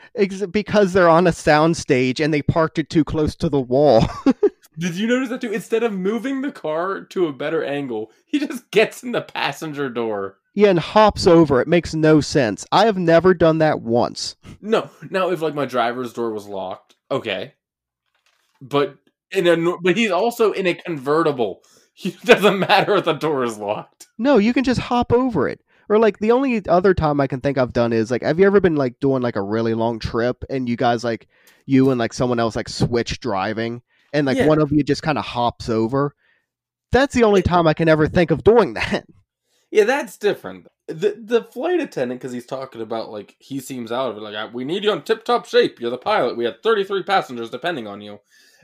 [0.51, 4.05] because they're on a sound stage and they parked it too close to the wall.
[4.79, 5.51] Did you notice that too?
[5.51, 9.89] Instead of moving the car to a better angle, he just gets in the passenger
[9.89, 10.37] door.
[10.53, 11.61] Yeah, and hops over.
[11.61, 12.65] It makes no sense.
[12.71, 14.35] I have never done that once.
[14.61, 14.89] No.
[15.09, 17.53] Now, if like my driver's door was locked, okay,
[18.61, 18.97] but
[19.31, 21.61] in a but he's also in a convertible.
[22.01, 24.07] It doesn't matter if the door is locked.
[24.17, 25.59] No, you can just hop over it.
[25.89, 28.45] Or like the only other time I can think I've done is like, have you
[28.45, 31.27] ever been like doing like a really long trip and you guys like
[31.65, 33.81] you and like someone else like switch driving
[34.13, 34.47] and like yeah.
[34.47, 36.13] one of you just kind of hops over.
[36.91, 39.05] That's the only time I can ever think of doing that.
[39.71, 40.67] Yeah, that's different.
[40.87, 44.21] The the flight attendant, because he's talking about like he seems out of it.
[44.21, 45.79] Like we need you on tip top shape.
[45.79, 46.37] You're the pilot.
[46.37, 48.19] We had 33 passengers depending on you.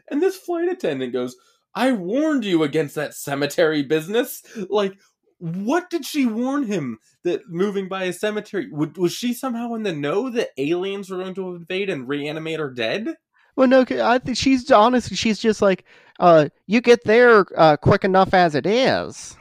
[0.10, 1.36] And this flight attendant goes,
[1.76, 4.44] I warned you against that cemetery business.
[4.70, 4.98] Like,
[5.40, 9.94] what did she warn him that moving by a cemetery was she somehow in the
[9.94, 13.16] know that aliens were going to invade and reanimate her dead?
[13.56, 15.86] Well, no, I think she's honestly, she's just like,
[16.20, 19.36] uh, you get there uh, quick enough as it is.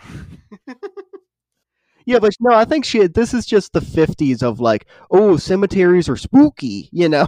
[2.06, 3.06] yeah, but no, I think she.
[3.06, 7.26] This is just the '50s of like, oh, cemeteries are spooky, you know.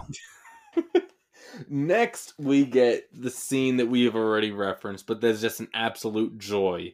[1.69, 6.37] Next, we get the scene that we have already referenced, but there's just an absolute
[6.37, 6.93] joy,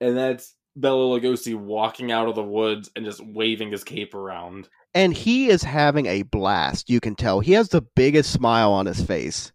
[0.00, 4.68] and that's Bela Lugosi walking out of the woods and just waving his cape around.
[4.94, 6.88] And he is having a blast.
[6.88, 9.52] You can tell he has the biggest smile on his face.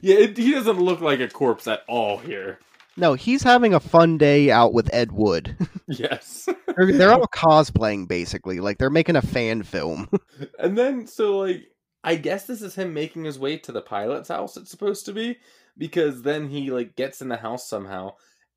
[0.00, 2.60] Yeah, it, he doesn't look like a corpse at all here.
[2.96, 5.56] No, he's having a fun day out with Ed Wood.
[5.86, 6.48] yes.
[6.76, 10.08] they're, they're all cosplaying basically, like they're making a fan film.
[10.58, 11.68] and then so like
[12.02, 15.12] I guess this is him making his way to the pilot's house it's supposed to
[15.12, 15.38] be
[15.76, 18.14] because then he like gets in the house somehow.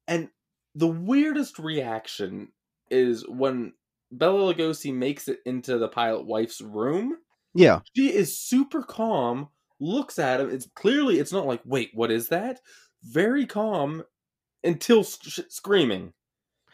[0.07, 0.29] And
[0.75, 2.49] the weirdest reaction
[2.89, 3.73] is when
[4.11, 7.17] Bela Lugosi makes it into the pilot wife's room.
[7.53, 7.79] Yeah.
[7.95, 9.49] She is super calm,
[9.79, 10.49] looks at him.
[10.49, 12.61] It's clearly it's not like, "Wait, what is that?"
[13.03, 14.03] Very calm
[14.63, 16.13] until screaming.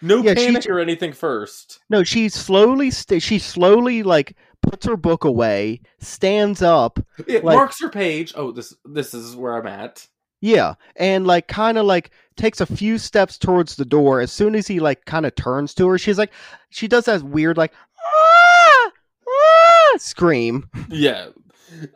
[0.02, 1.80] No yeah, panic she, or anything first.
[1.89, 7.56] No, she slowly st- she slowly like puts her book away, stands up, it like,
[7.56, 8.34] marks her page.
[8.36, 10.08] Oh, this this is where I'm at.
[10.42, 14.22] Yeah, and like kind of like takes a few steps towards the door.
[14.22, 16.32] As soon as he like kind of turns to her, she's like,
[16.70, 18.92] she does that weird like ah!
[19.28, 19.98] Ah!
[19.98, 20.70] scream.
[20.90, 21.30] Yeah,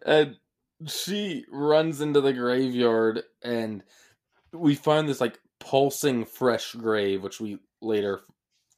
[0.05, 0.37] and
[0.87, 3.83] she runs into the graveyard, and
[4.51, 8.21] we find this like pulsing fresh grave, which we later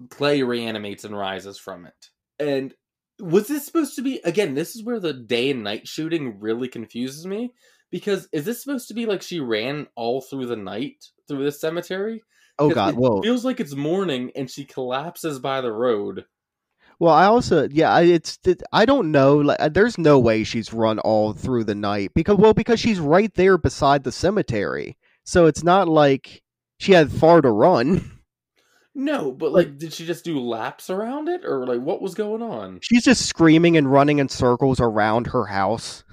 [0.10, 2.10] Clay reanimates and rises from it.
[2.40, 2.74] And
[3.20, 4.56] was this supposed to be again?
[4.56, 7.54] This is where the day and night shooting really confuses me
[7.94, 11.62] because is this supposed to be like she ran all through the night through this
[11.62, 12.24] cemetery?
[12.58, 16.26] Oh god, well, it feels like it's morning and she collapses by the road.
[17.00, 18.40] Well, I also yeah, it's
[18.72, 19.38] I don't know.
[19.38, 23.00] Like, uh, there's no way she's run all through the night because well, because she's
[23.00, 26.42] right there beside the cemetery, so it's not like
[26.80, 28.10] she had far to run.
[28.96, 32.44] No, but like, did she just do laps around it, or like, what was going
[32.44, 32.80] on?
[32.82, 36.04] She's just screaming and running in circles around her house.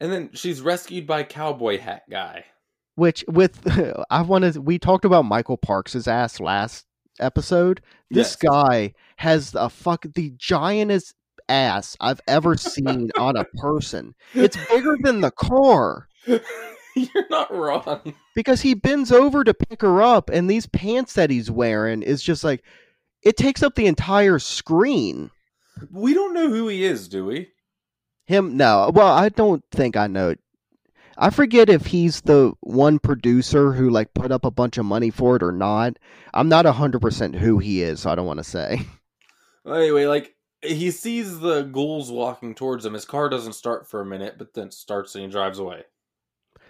[0.00, 2.46] And then she's rescued by cowboy hat guy.
[2.94, 3.60] Which with
[4.10, 6.86] I wanted we talked about Michael Parks's ass last
[7.18, 7.80] episode.
[8.10, 8.50] This yes.
[8.50, 11.14] guy has a fuck the giantest
[11.48, 14.14] ass I've ever seen on a person.
[14.34, 16.08] It's bigger than the car.
[16.26, 18.14] You're not wrong.
[18.34, 22.22] Because he bends over to pick her up, and these pants that he's wearing is
[22.22, 22.64] just like
[23.22, 25.30] it takes up the entire screen.
[25.90, 27.48] We don't know who he is, do we?
[28.30, 28.56] Him?
[28.56, 28.92] No.
[28.94, 30.36] Well, I don't think I know.
[31.18, 35.10] I forget if he's the one producer who like put up a bunch of money
[35.10, 35.98] for it or not.
[36.32, 38.82] I'm not hundred percent who he is, so I don't want to say.
[39.64, 42.94] Well, anyway, like he sees the ghouls walking towards him.
[42.94, 45.82] His car doesn't start for a minute, but then starts and he drives away.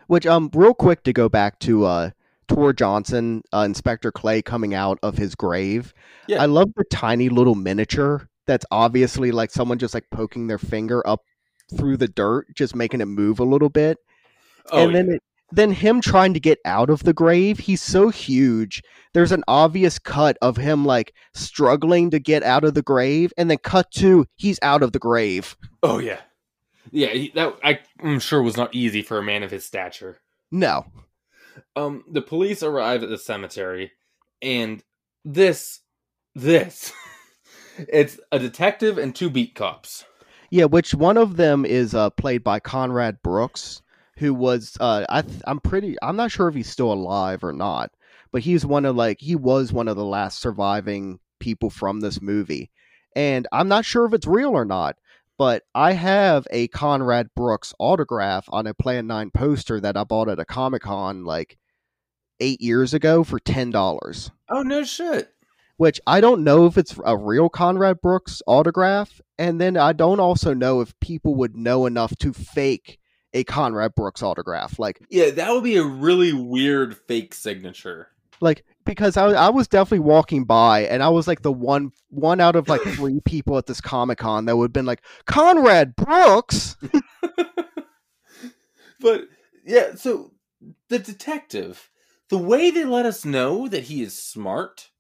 [0.09, 2.11] Which um, real quick to go back to uh,
[2.49, 5.95] Tor Johnson, uh, Inspector Clay coming out of his grave.
[6.27, 6.43] Yeah.
[6.43, 11.07] I love the tiny little miniature that's obviously like someone just like poking their finger
[11.07, 11.23] up
[11.77, 13.99] through the dirt, just making it move a little bit.
[14.71, 15.14] Oh, and then yeah.
[15.14, 18.83] it, then him trying to get out of the grave, he's so huge.
[19.14, 23.51] There's an obvious cut of him like struggling to get out of the grave, and
[23.51, 25.57] then cut to he's out of the grave.
[25.83, 26.21] Oh yeah,
[26.91, 30.18] yeah, that I, am sure was not easy for a man of his stature.
[30.51, 30.87] No.
[31.77, 33.93] Um, the police arrive at the cemetery,
[34.43, 34.83] and
[35.25, 35.81] this,
[36.35, 36.93] this,
[37.79, 40.05] it's a detective and two beat cops.
[40.51, 43.82] Yeah, which one of them is uh, played by Conrad Brooks,
[44.18, 47.53] who was uh, I th- I'm pretty I'm not sure if he's still alive or
[47.53, 47.90] not,
[48.32, 52.20] but he's one of like he was one of the last surviving people from this
[52.20, 52.70] movie,
[53.14, 54.96] and I'm not sure if it's real or not
[55.40, 60.28] but I have a Conrad Brooks autograph on a Plan 9 poster that I bought
[60.28, 61.57] at a Comic Con like
[62.40, 64.30] eight years ago for $10.
[64.51, 65.32] Oh, no shit.
[65.78, 69.22] Which I don't know if it's a real Conrad Brooks autograph.
[69.41, 72.99] And then I don't also know if people would know enough to fake
[73.32, 74.78] a Conrad Brooks autograph.
[74.78, 78.09] Like, yeah, that would be a really weird fake signature.
[78.43, 82.38] Like, because I, I was definitely walking by and I was like the one one
[82.38, 85.97] out of like three people at this Comic Con that would have been like Conrad
[85.97, 86.76] Brooks.
[89.01, 89.22] but
[89.64, 90.32] yeah, so
[90.91, 91.88] the detective,
[92.28, 94.91] the way they let us know that he is smart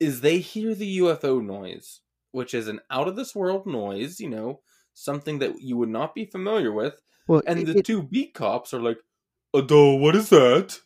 [0.00, 2.00] is they hear the UFO noise,
[2.36, 4.60] which is an out of this world noise, you know,
[4.94, 7.00] something that you would not be familiar with.
[7.26, 8.98] Well, and it, the two beat cops are like,
[9.54, 10.78] "Ado, what is that?"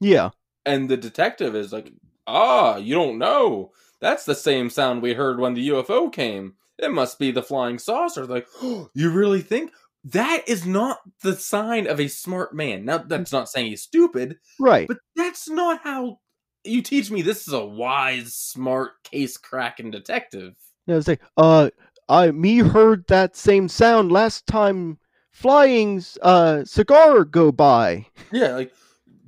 [0.00, 0.30] Yeah.
[0.66, 1.92] And the detective is like,
[2.26, 3.72] ah, you don't know.
[4.00, 6.54] That's the same sound we heard when the UFO came.
[6.78, 8.26] It must be the flying saucer.
[8.26, 9.72] Like, oh, you really think?
[10.04, 12.84] That is not the sign of a smart man.
[12.84, 14.88] Now, that's not saying he's stupid, Right.
[14.88, 16.18] but that's not how
[16.64, 20.54] you teach me this is a wise, smart, case cracking detective.
[20.86, 21.70] Yeah, it's like, uh,
[22.08, 24.98] I me heard that same sound last time
[25.30, 28.06] flying's uh cigar go by.
[28.32, 28.72] Yeah, like,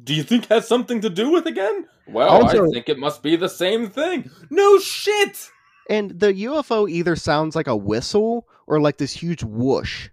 [0.03, 1.87] do you think has something to do with again?
[2.09, 4.31] Well, Also- I think it must be the same thing.
[4.51, 5.49] No shit.
[5.89, 10.09] And the UFO either sounds like a whistle or like this huge whoosh.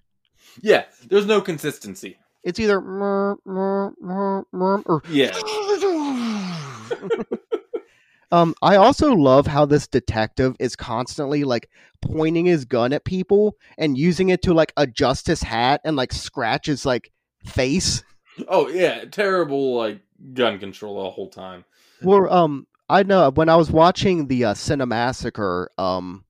[0.61, 2.17] Yeah, there's no consistency.
[2.43, 3.93] It's either mer, mer,
[4.51, 5.31] mer, or Yeah.
[8.32, 11.69] um I also love how this detective is constantly like
[12.01, 16.11] pointing his gun at people and using it to like adjust his hat and like
[16.13, 17.11] scratch his like
[17.45, 18.03] face.
[18.47, 20.01] Oh yeah, terrible like
[20.34, 21.65] gun control the whole time.
[22.01, 26.25] Well, um, I know when I was watching the uh, Cinemassacre um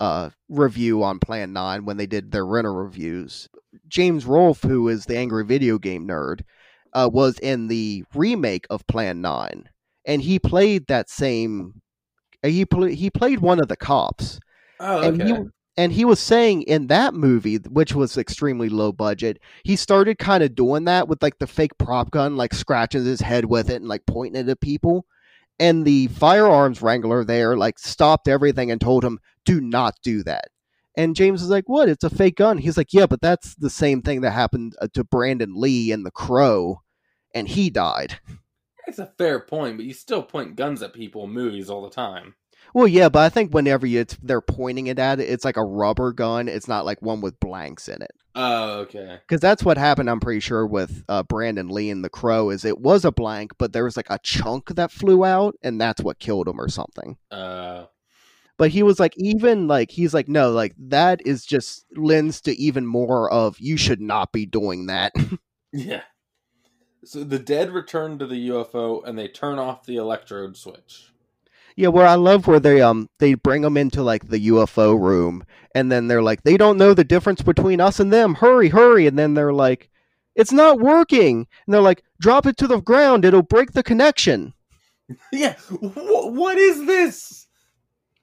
[0.00, 3.48] uh review on Plan Nine when they did their Rental Reviews,
[3.88, 6.42] James Rolfe, who is the angry video game nerd,
[6.92, 9.68] uh, was in the remake of Plan Nine,
[10.08, 11.80] and he played that same.
[12.42, 14.40] uh, He pl- he played one of the cops,
[14.80, 15.32] Oh, and he
[15.76, 20.42] and he was saying in that movie, which was extremely low budget, he started kind
[20.42, 23.76] of doing that with like the fake prop gun, like scratching his head with it
[23.76, 25.06] and like pointing it at people.
[25.60, 30.46] And the firearms wrangler there like stopped everything and told him, "Do not do that."
[30.96, 31.88] And James was like, "What?
[31.88, 34.88] It's a fake gun." He's like, "Yeah, but that's the same thing that happened uh,
[34.94, 36.82] to Brandon Lee in The Crow,
[37.34, 38.18] and he died."
[38.88, 41.90] It's a fair point, but you still point guns at people in movies all the
[41.90, 42.34] time.
[42.74, 45.56] Well, yeah, but I think whenever you, it's they're pointing it at it, it's like
[45.56, 46.48] a rubber gun.
[46.48, 48.10] It's not like one with blanks in it.
[48.34, 49.18] Oh, okay.
[49.26, 50.08] because that's what happened.
[50.08, 53.52] I'm pretty sure with uh, Brandon Lee and the Crow is it was a blank,
[53.58, 56.68] but there was like a chunk that flew out, and that's what killed him or
[56.68, 57.16] something.
[57.30, 57.86] Uh,
[58.56, 62.52] But he was like, even like he's like, no, like that is just lends to
[62.56, 65.12] even more of you should not be doing that.
[65.72, 66.02] yeah.
[67.04, 71.12] So the dead return to the UFO and they turn off the electrode switch.
[71.76, 75.44] yeah, where I love where they um they bring them into like the UFO room,
[75.74, 78.34] and then they're like, they don't know the difference between us and them.
[78.34, 79.06] Hurry, hurry!
[79.06, 79.90] And then they're like,
[80.34, 84.54] it's not working, and they're like, drop it to the ground, it'll break the connection.
[85.32, 85.54] Yeah.
[85.54, 87.46] Wh- what is this?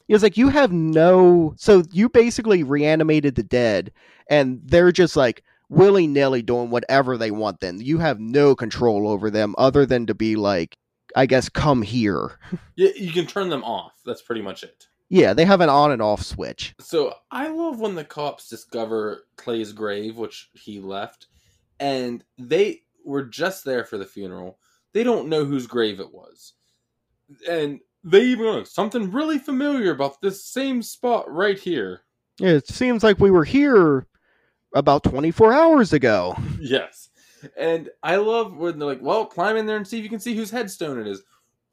[0.07, 1.55] Was like, you have no.
[1.57, 3.91] So you basically reanimated the dead,
[4.29, 7.59] and they're just like willy nilly doing whatever they want.
[7.59, 10.75] Then you have no control over them, other than to be like,
[11.15, 12.39] I guess, come here.
[12.77, 13.93] Yeah, you can turn them off.
[14.05, 14.87] That's pretty much it.
[15.07, 16.75] Yeah, they have an on and off switch.
[16.81, 21.27] So I love when the cops discover Clay's grave, which he left,
[21.79, 24.59] and they were just there for the funeral.
[24.91, 26.53] They don't know whose grave it was.
[27.49, 32.01] And they even know something really familiar about this same spot right here.
[32.39, 34.05] Yeah, it seems like we were here
[34.75, 36.35] about 24 hours ago.
[36.59, 37.09] Yes.
[37.57, 40.19] And I love when they're like, well, climb in there and see if you can
[40.19, 41.23] see whose headstone it is.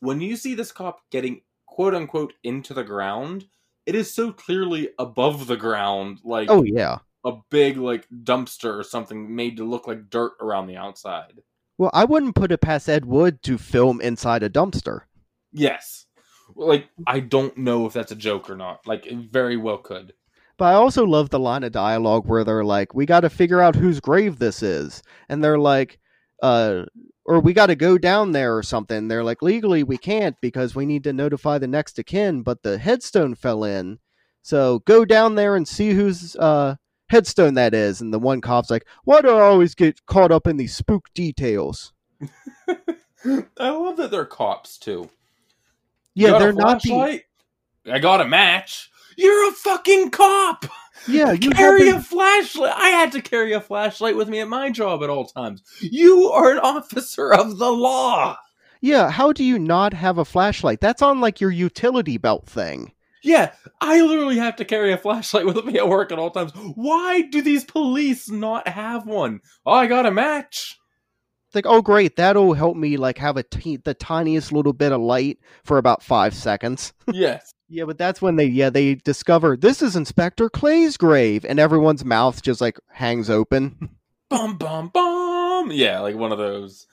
[0.01, 3.47] When you see this cop getting quote unquote into the ground,
[3.87, 6.99] it is so clearly above the ground, like Oh yeah.
[7.25, 11.41] a big like dumpster or something made to look like dirt around the outside.
[11.79, 15.03] Well, I wouldn't put it past Ed Wood to film inside a dumpster.
[15.53, 16.07] Yes.
[16.55, 18.87] Like I don't know if that's a joke or not.
[18.87, 20.13] Like it very well could.
[20.63, 23.61] But I also love the line of dialogue where they're like, "We got to figure
[23.61, 25.99] out whose grave this is," and they're like,
[26.41, 26.85] "Uh."
[27.25, 29.09] Or we got to go down there or something.
[29.09, 32.63] They're like, legally, we can't because we need to notify the next of kin, but
[32.63, 33.99] the headstone fell in.
[34.43, 36.77] So go down there and see whose uh,
[37.09, 38.01] headstone that is.
[38.01, 41.13] And the one cop's like, why do I always get caught up in these spook
[41.15, 41.93] details?
[43.25, 45.11] I love that they're cops too.
[46.15, 47.23] Yeah, You got a they're not the.
[47.87, 48.92] I got a match.
[49.17, 50.67] You're a fucking cop.
[51.09, 52.75] Yeah, you carry a flashlight.
[52.77, 55.63] I had to carry a flashlight with me at my job at all times.
[55.81, 58.37] You are an officer of the law.
[58.81, 60.81] Yeah, how do you not have a flashlight?
[60.81, 62.93] That's on like your utility belt thing.
[63.23, 66.53] Yeah, I literally have to carry a flashlight with me at work at all times.
[66.75, 69.41] Why do these police not have one?
[69.65, 70.77] Oh, I got a match.
[71.47, 73.45] It's like, oh great, that'll help me like have a
[73.85, 76.93] the tiniest little bit of light for about five seconds.
[77.13, 77.52] yes.
[77.73, 82.05] Yeah, but that's when they yeah they discover this is Inspector Clay's grave, and everyone's
[82.05, 83.91] mouth just like hangs open.
[84.29, 85.71] Bum bum bum.
[85.73, 86.87] Yeah, like one of those.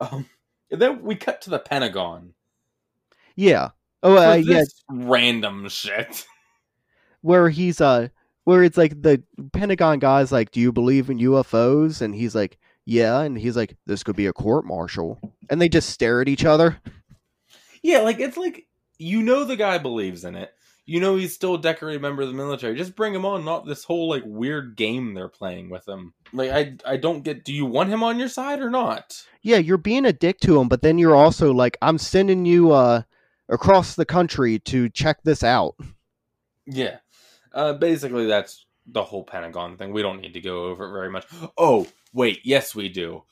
[0.00, 0.26] Um,
[0.70, 2.34] and then we cut to the Pentagon.
[3.34, 3.70] yeah.
[4.02, 6.24] Oh uh, yeah, random shit.
[7.20, 8.08] where he's uh
[8.44, 12.58] where it's like the Pentagon guy's like, "Do you believe in UFOs?" and he's like,
[12.84, 15.18] yeah, and he's like, this could be a court martial,
[15.50, 16.78] and they just stare at each other.
[17.82, 18.66] Yeah, like it's like
[18.98, 20.52] you know the guy believes in it.
[20.86, 22.76] You know he's still a decorated member of the military.
[22.76, 26.12] Just bring him on, not this whole like weird game they're playing with him.
[26.32, 29.24] Like I I don't get do you want him on your side or not?
[29.42, 32.72] Yeah, you're being a dick to him, but then you're also like, I'm sending you
[32.72, 33.02] uh
[33.48, 35.74] across the country to check this out.
[36.66, 36.98] Yeah.
[37.52, 39.92] Uh basically that's the whole Pentagon thing.
[39.92, 41.26] We don't need to go over it very much.
[41.56, 43.22] Oh, wait, yes we do.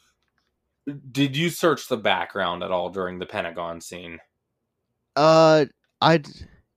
[1.11, 4.19] Did you search the background at all during the Pentagon scene?
[5.17, 5.67] Uh
[6.01, 6.23] I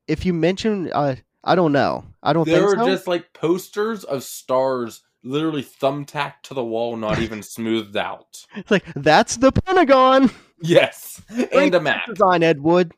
[0.07, 2.05] if you mention uh I don't know.
[2.23, 2.89] I don't there think were so.
[2.91, 8.45] just like posters of stars literally thumbtacked to the wall, not even smoothed out.
[8.55, 10.31] It's like that's the Pentagon.
[10.61, 11.21] Yes.
[11.29, 12.05] And a map.
[12.07, 12.93] Design Ed Wood.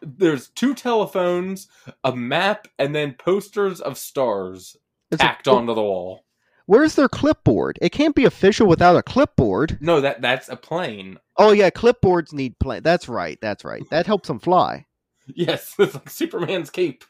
[0.00, 1.66] There's two telephones,
[2.04, 4.76] a map, and then posters of stars
[5.10, 6.24] It's tacked onto the wall.
[6.66, 7.78] Where's their clipboard?
[7.82, 9.78] It can't be official without a clipboard.
[9.80, 11.18] No, that that's a plane.
[11.36, 12.80] Oh yeah, clipboards need play.
[12.80, 13.38] That's right.
[13.40, 13.82] That's right.
[13.90, 14.86] That helps them fly.
[15.26, 17.04] Yes, it's like Superman's cape.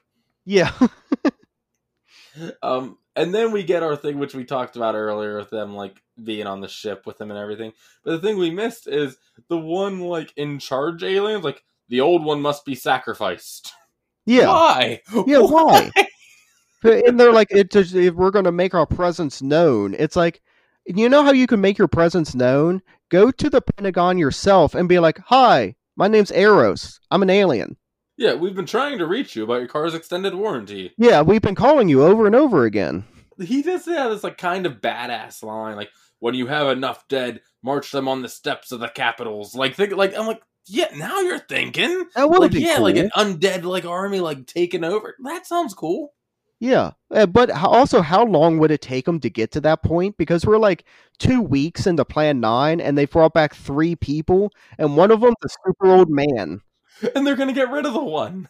[0.45, 0.73] Yeah.
[2.63, 6.01] Um, and then we get our thing, which we talked about earlier, with them like
[6.23, 7.73] being on the ship with them and everything.
[8.05, 11.45] But the thing we missed is the one like in charge aliens.
[11.45, 13.73] Like the old one must be sacrificed.
[14.25, 14.49] Yeah.
[14.49, 15.01] Why?
[15.27, 15.91] Yeah, why?
[16.85, 20.41] and they're like, it just, if we're going to make our presence known, it's like,
[20.87, 22.83] you know how you can make your presence known?
[23.09, 26.99] Go to the Pentagon yourself and be like, "Hi, my name's Eros.
[27.11, 27.77] I'm an alien."
[28.17, 30.93] Yeah, we've been trying to reach you about your car's extended warranty.
[30.99, 33.05] Yeah, we've been calling you over and over again.
[33.41, 37.41] He does have this like kind of badass line, like when you have enough dead,
[37.63, 39.55] march them on the steps of the capitals.
[39.55, 42.07] Like think like I'm like, yeah, now you're thinking.
[42.15, 42.85] That would Like be yeah, cool.
[42.85, 45.17] like an undead like army like taking over.
[45.25, 46.13] That sounds cool.
[46.63, 50.17] Yeah, uh, but also, how long would it take them to get to that point?
[50.17, 50.85] Because we're like
[51.19, 55.35] two weeks into Plan Nine, and they brought back three people, and one of them's
[55.45, 56.61] a super old man.
[57.17, 58.49] And they're gonna get rid of the one.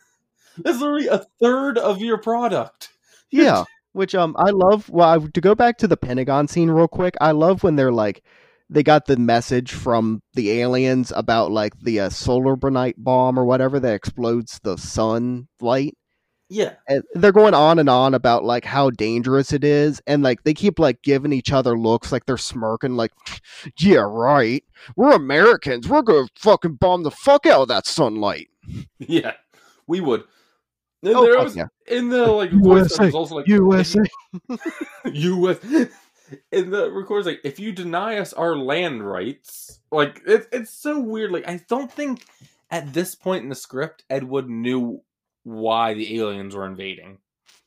[0.59, 2.91] That's literally a third of your product.
[3.31, 4.91] Yeah, which um, I love.
[4.91, 7.91] Well, I, to go back to the Pentagon scene real quick, I love when they're
[7.91, 8.23] like,
[8.69, 13.47] they got the message from the aliens about like the uh, solar bronite bomb or
[13.47, 15.97] whatever that explodes the sunlight.
[16.53, 16.75] Yeah.
[16.87, 20.53] and they're going on and on about like how dangerous it is and like they
[20.55, 23.13] keep like giving each other looks like they're smirking like
[23.79, 24.63] yeah right
[24.97, 28.49] we're americans we're gonna fucking bomb the fuck out of that sunlight
[28.99, 29.33] Yeah.
[29.89, 30.25] We would.
[31.03, 31.67] And Oh, there was yeah.
[31.89, 34.01] in the like voice USA, was also like usa
[35.05, 35.65] US
[36.53, 41.01] in the records like if you deny us our land rights, like it, it's so
[41.01, 41.33] weird.
[41.33, 42.25] Like I don't think
[42.71, 45.03] at this point in the script Ed Wood knew
[45.45, 47.19] why the aliens were invading.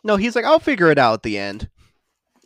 [0.03, 1.69] no he's like i'll figure it out at the end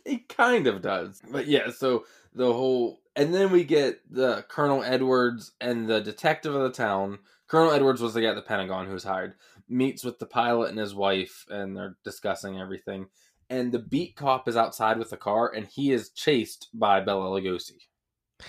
[0.04, 1.20] He kind of does.
[1.30, 2.04] But yeah, so
[2.34, 7.18] the whole and then we get the Colonel Edwards and the detective of the town.
[7.48, 9.34] Colonel Edwards was the guy at the Pentagon who was hired.
[9.68, 13.06] Meets with the pilot and his wife, and they're discussing everything.
[13.50, 17.28] And the beat cop is outside with the car, and he is chased by Bela
[17.38, 17.78] Lugosi.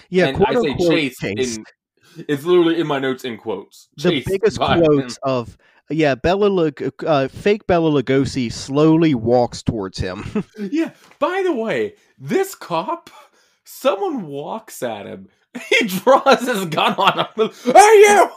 [0.10, 1.58] yeah and I say chased chase.
[1.58, 1.66] in
[2.28, 3.90] it's literally in my notes in quotes.
[3.98, 4.86] the biggest by him.
[4.86, 5.58] quotes of
[5.92, 10.92] yeah bela Lug- uh, fake bela lugosi slowly walks towards him Yeah.
[11.20, 13.10] By the way, this cop,
[13.64, 15.30] someone walks at him.
[15.70, 17.50] He draws his gun on him.
[17.64, 18.30] Hey, you!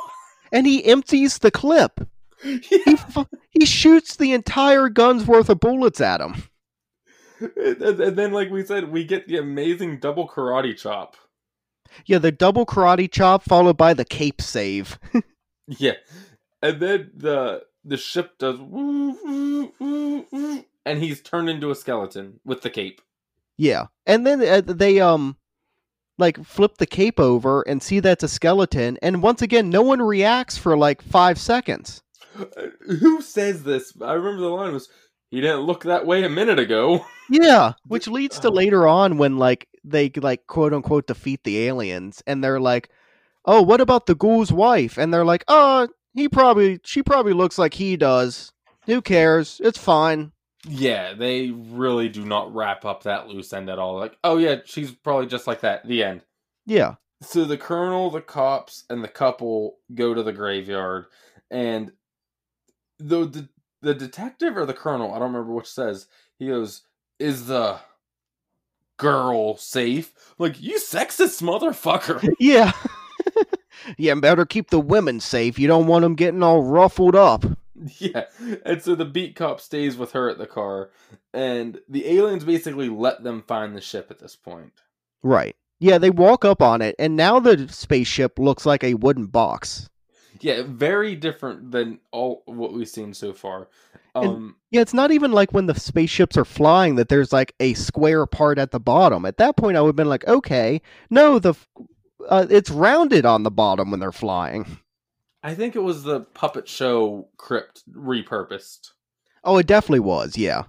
[0.52, 2.00] and he empties the clip
[2.42, 2.96] he, Yeah.
[2.96, 6.34] fu- he shoots the entire gun's worth of bullets at him
[7.40, 11.16] and then, like we said, we get the amazing double karate chop.
[12.06, 14.98] Yeah, the double karate chop followed by the cape save.
[15.66, 15.92] Yeah.
[16.64, 18.58] And then the the ship does
[20.86, 23.00] and he's turned into a skeleton with the cape.
[23.56, 25.36] yeah, and then uh, they um
[26.18, 30.00] like flip the cape over and see that's a skeleton, and once again, no one
[30.00, 32.02] reacts for like five seconds.
[32.38, 32.44] Uh,
[33.00, 33.92] Who says this?
[34.00, 34.88] I remember the line was,
[35.30, 38.52] "He didn't look that way a minute ago." Yeah, which leads to Oh.
[38.52, 42.90] later on when like they like quote unquote defeat the aliens, and they're like,
[43.46, 47.58] "Oh, what about the ghoul's wife?" And they're like, "Oh, he probably she probably looks
[47.58, 48.52] like he does.
[48.86, 49.60] Who cares?
[49.62, 50.32] It's fine."
[50.66, 53.98] Yeah, they really do not wrap up that loose end at all.
[53.98, 55.86] Like, oh yeah, she's probably just like that.
[55.86, 56.22] The end.
[56.64, 61.06] Yeah, So the colonel, the cops, and the couple go to the graveyard,
[61.50, 61.92] and
[62.98, 63.48] the the,
[63.82, 66.06] the detective or the colonel, I don't remember which says
[66.38, 66.82] he goes,
[67.18, 67.80] "Is the
[68.96, 72.26] girl safe?" Like, you sexist motherfucker.
[72.40, 72.72] yeah,
[73.98, 74.14] yeah.
[74.14, 75.58] Better keep the women safe.
[75.58, 77.44] You don't want them getting all ruffled up.
[77.98, 78.24] yeah,
[78.64, 80.90] and so the beat cop stays with her at the car,
[81.32, 84.72] and the aliens basically let them find the ship at this point.
[85.22, 85.56] Right.
[85.80, 89.90] Yeah, they walk up on it, and now the spaceship looks like a wooden box.
[90.40, 93.68] Yeah, very different than all what we've seen so far.
[94.14, 97.54] Um, and, yeah, it's not even like when the spaceships are flying that there's like
[97.58, 99.24] a square part at the bottom.
[99.24, 100.80] At that point, I would have been like, okay,
[101.10, 101.54] no, the
[102.28, 104.78] uh, it's rounded on the bottom when they're flying.
[105.42, 108.90] I think it was the puppet show crypt repurposed.
[109.44, 110.38] Oh, it definitely was.
[110.38, 110.64] Yeah.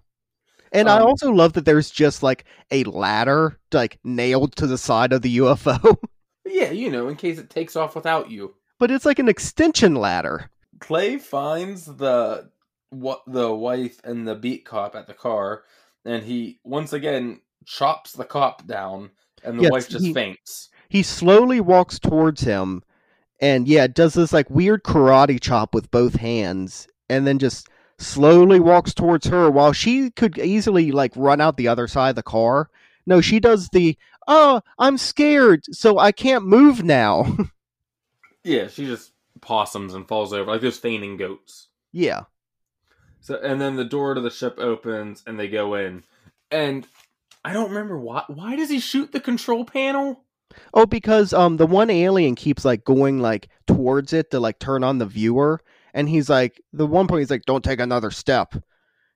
[0.72, 4.78] And um, I also love that there's just like a ladder like nailed to the
[4.78, 5.98] side of the UFO.
[6.46, 8.56] yeah, you know, in case it takes off without you.
[8.78, 10.50] But it's like an extension ladder.
[10.80, 12.50] Clay finds the
[12.90, 15.64] what the wife and the beat cop at the car,
[16.04, 19.12] and he once again chops the cop down,
[19.44, 20.70] and the yes, wife just he, faints.
[20.90, 22.84] He slowly walks towards him,
[23.40, 27.68] and yeah, does this like weird karate chop with both hands, and then just
[27.98, 32.16] slowly walks towards her while she could easily like run out the other side of
[32.16, 32.70] the car.
[33.06, 37.38] No, she does the oh, I'm scared, so I can't move now.
[38.44, 39.12] yeah, she just
[39.42, 41.68] possums and falls over like those fainting goats.
[41.92, 42.24] Yeah.
[43.22, 46.04] So and then the door to the ship opens and they go in.
[46.52, 46.88] And
[47.44, 50.25] I don't remember why why does he shoot the control panel?
[50.74, 54.84] Oh, because um the one alien keeps like going like towards it to like turn
[54.84, 55.62] on the viewer
[55.94, 58.56] and he's like the one point he's like don't take another step.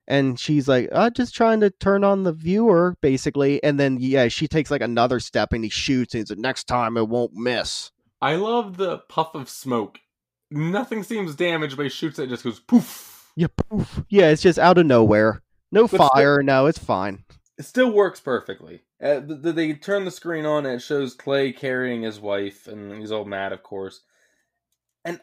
[0.08, 4.28] And she's like i'm just trying to turn on the viewer basically and then yeah
[4.28, 7.34] she takes like another step and he shoots and he's like next time it won't
[7.34, 7.92] miss.
[8.22, 10.00] I love the puff of smoke.
[10.52, 13.32] Nothing seems damaged but he shoots it, it just goes poof.
[13.36, 14.04] Yeah poof.
[14.10, 15.44] Yeah it's just out of nowhere.
[15.72, 16.38] No but fire.
[16.38, 17.24] Still, no it's fine.
[17.60, 22.04] It still works perfectly uh, they turn the screen on and it shows clay carrying
[22.04, 24.02] his wife and he's all mad of course
[25.06, 25.20] And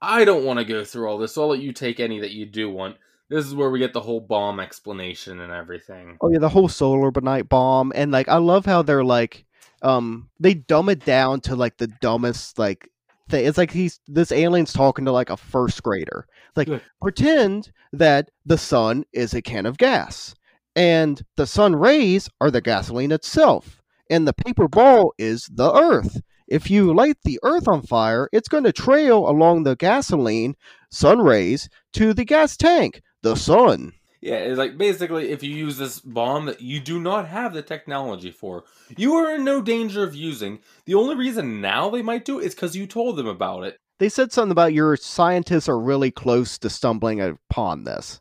[0.00, 2.32] I don't want to go through all this, so I'll let you take any that
[2.32, 2.96] you do want.
[3.28, 6.16] This is where we get the whole bomb explanation and everything.
[6.20, 9.44] Oh yeah, the whole solar night bomb, and like I love how they're like,
[9.82, 12.90] um, they dumb it down to like the dumbest like
[13.28, 13.44] thing.
[13.46, 16.26] It's like he's this alien's talking to like a first grader.
[16.56, 16.70] Like
[17.02, 20.34] pretend that the sun is a can of gas,
[20.78, 26.20] and the sun rays are the gasoline itself, and the paper ball is the Earth
[26.48, 30.56] if you light the earth on fire, it's going to trail along the gasoline
[30.90, 33.92] sun rays to the gas tank, the sun.
[34.20, 37.62] Yeah, it's like basically if you use this bomb that you do not have the
[37.62, 38.64] technology for,
[38.96, 40.58] you are in no danger of using.
[40.86, 43.76] The only reason now they might do it is because you told them about it.
[43.98, 48.20] They said something about your scientists are really close to stumbling upon this.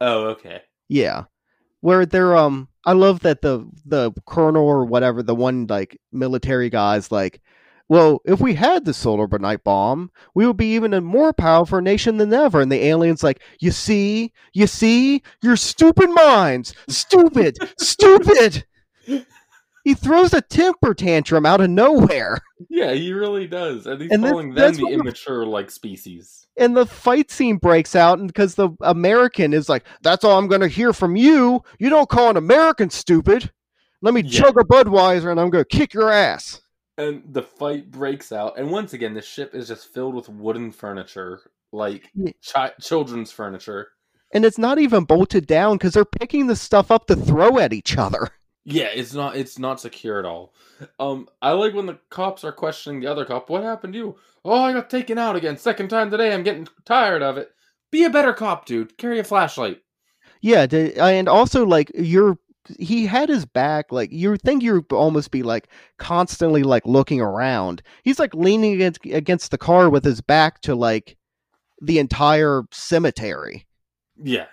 [0.00, 0.62] Oh, okay.
[0.88, 1.24] Yeah.
[1.86, 6.68] Where they're um I love that the the colonel or whatever, the one like military
[6.68, 7.40] guys like
[7.88, 11.80] well, if we had the solar night bomb, we would be even a more powerful
[11.80, 12.60] nation than ever.
[12.60, 18.64] And the alien's like, you see, you see, your stupid minds, stupid, stupid.
[19.86, 22.38] He throws a temper tantrum out of nowhere.
[22.70, 23.86] Yeah, he really does.
[23.86, 26.46] And he's and calling them the immature like species.
[26.56, 30.48] And the fight scene breaks out, and because the American is like, "That's all I'm
[30.48, 31.62] going to hear from you.
[31.78, 33.52] You don't call an American stupid.
[34.00, 34.40] Let me yeah.
[34.40, 36.62] chug a Budweiser, and I'm going to kick your ass."
[36.98, 40.72] and the fight breaks out and once again the ship is just filled with wooden
[40.72, 42.10] furniture like
[42.54, 43.88] chi- children's furniture
[44.32, 47.74] and it's not even bolted down because they're picking the stuff up to throw at
[47.74, 48.30] each other
[48.66, 50.52] yeah it's not it's not secure at all.
[50.98, 54.16] Um i like when the cops are questioning the other cop what happened to you?
[54.44, 55.56] Oh i got taken out again.
[55.56, 57.50] Second time today i'm getting tired of it.
[57.90, 58.98] Be a better cop dude.
[58.98, 59.80] Carry a flashlight.
[60.40, 62.38] Yeah and also like you're
[62.80, 67.82] he had his back like you think you'd almost be like constantly like looking around.
[68.02, 71.16] He's like leaning against against the car with his back to like
[71.80, 73.66] the entire cemetery.
[74.20, 74.46] Yeah.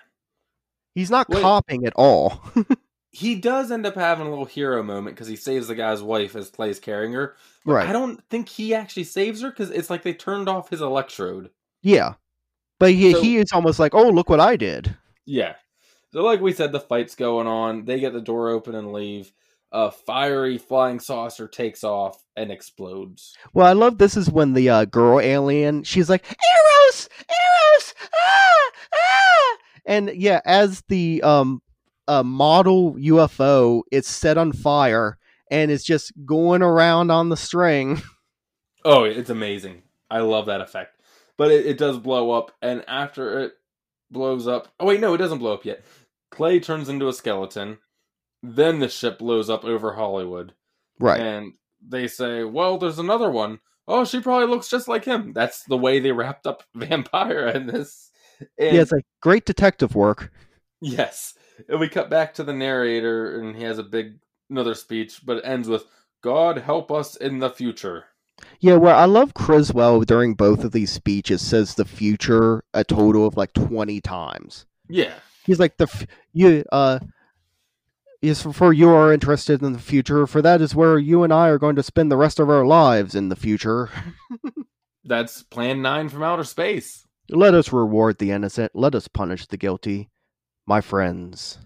[0.94, 2.44] He's not Wait, copping at all
[3.14, 6.36] he does end up having a little hero moment because he saves the guy's wife
[6.36, 7.88] as clay's carrying her right.
[7.88, 11.52] I don't think he actually saves her because it's like they turned off his electrode.
[11.82, 12.16] Yeah.
[12.80, 14.96] But he, so, he is almost like oh look what i did.
[15.26, 15.54] Yeah.
[16.12, 17.86] So, like we said, the fight's going on.
[17.86, 19.32] They get the door open and leave.
[19.72, 23.36] A fiery flying saucer takes off and explodes.
[23.54, 28.72] Well, I love this is when the uh, girl alien she's like Eros, Eros, ah,
[28.94, 29.58] ah,
[29.88, 31.64] and yeah, as the um
[32.08, 35.18] uh, model UFO, it's set on fire
[35.54, 38.02] and it's just going around on the string.
[38.86, 39.84] Oh, it's amazing!
[40.12, 41.00] I love that effect.
[41.38, 43.54] But it, it does blow up, and after it
[44.12, 45.86] blows up, oh wait, no, it doesn't blow up yet.
[46.32, 47.78] Clay turns into a skeleton.
[48.42, 50.54] Then the ship blows up over Hollywood.
[51.00, 51.22] Right.
[51.22, 53.60] And they say, well, there's another one.
[53.88, 55.32] Oh, she probably looks just like him.
[55.32, 58.12] That's the way they wrapped up Vampira in this.
[58.60, 60.30] And, yeah, it's like great detective work.
[60.84, 61.34] Yes.
[61.70, 64.20] And we cut back to the narrator, and he has a big
[64.50, 65.86] another speech, but it ends with
[66.22, 68.06] God help us in the future.
[68.60, 73.26] Yeah, well, I love Criswell during both of these speeches says the future a total
[73.26, 74.66] of like twenty times.
[74.90, 75.14] Yeah,
[75.46, 77.00] he's like the f- you uh
[78.22, 81.50] is for you are interested in the future for that is where you and I
[81.50, 83.90] are going to spend the rest of our lives in the future.
[85.04, 87.06] That's Plan Nine from outer space.
[87.30, 88.72] Let us reward the innocent.
[88.74, 90.10] Let us punish the guilty,
[90.66, 91.58] my friends.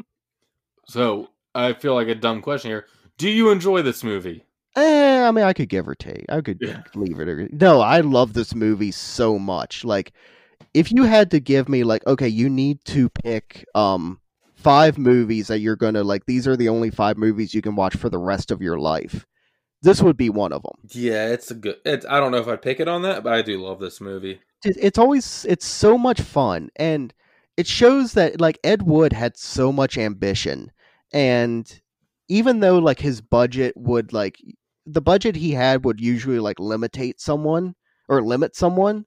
[0.86, 2.86] so I feel like a dumb question here.
[3.18, 4.44] Do you enjoy this movie?
[4.74, 6.24] Eh, I mean, I could give or take.
[6.28, 6.82] I could yeah.
[6.94, 7.28] leave it.
[7.28, 7.48] Or...
[7.52, 9.84] No, I love this movie so much.
[9.84, 10.12] Like,
[10.72, 14.18] if you had to give me like, okay, you need to pick um
[14.54, 16.24] five movies that you're gonna like.
[16.26, 19.26] These are the only five movies you can watch for the rest of your life.
[19.82, 20.88] This would be one of them.
[20.90, 21.76] Yeah, it's a good.
[21.84, 24.00] It's, I don't know if I'd pick it on that, but I do love this
[24.00, 24.40] movie.
[24.64, 27.12] It's always it's so much fun, and
[27.56, 30.72] it shows that like Ed Wood had so much ambition,
[31.12, 31.80] and
[32.28, 34.36] even though like his budget would like
[34.86, 37.74] the budget he had would usually like limitate someone
[38.08, 39.06] or limit someone,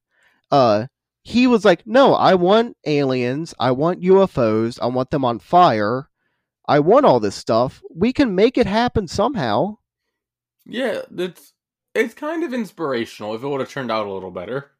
[0.51, 0.87] uh,
[1.23, 3.53] he was like, no, I want aliens.
[3.59, 4.79] I want UFOs.
[4.81, 6.09] I want them on fire.
[6.67, 7.81] I want all this stuff.
[7.93, 9.77] We can make it happen somehow.
[10.65, 11.53] Yeah, it's
[11.93, 14.71] it's kind of inspirational if it would have turned out a little better.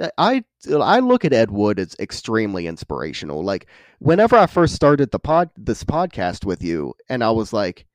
[0.00, 3.44] Uh, I I look at Ed Wood as extremely inspirational.
[3.44, 3.66] Like
[3.98, 7.86] whenever I first started the pod this podcast with you, and I was like,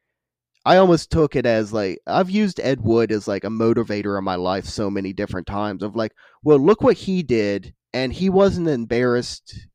[0.65, 4.23] I almost took it as like I've used Ed Wood as like a motivator in
[4.23, 8.29] my life so many different times of like, well, look what he did and he
[8.29, 9.67] wasn't embarrassed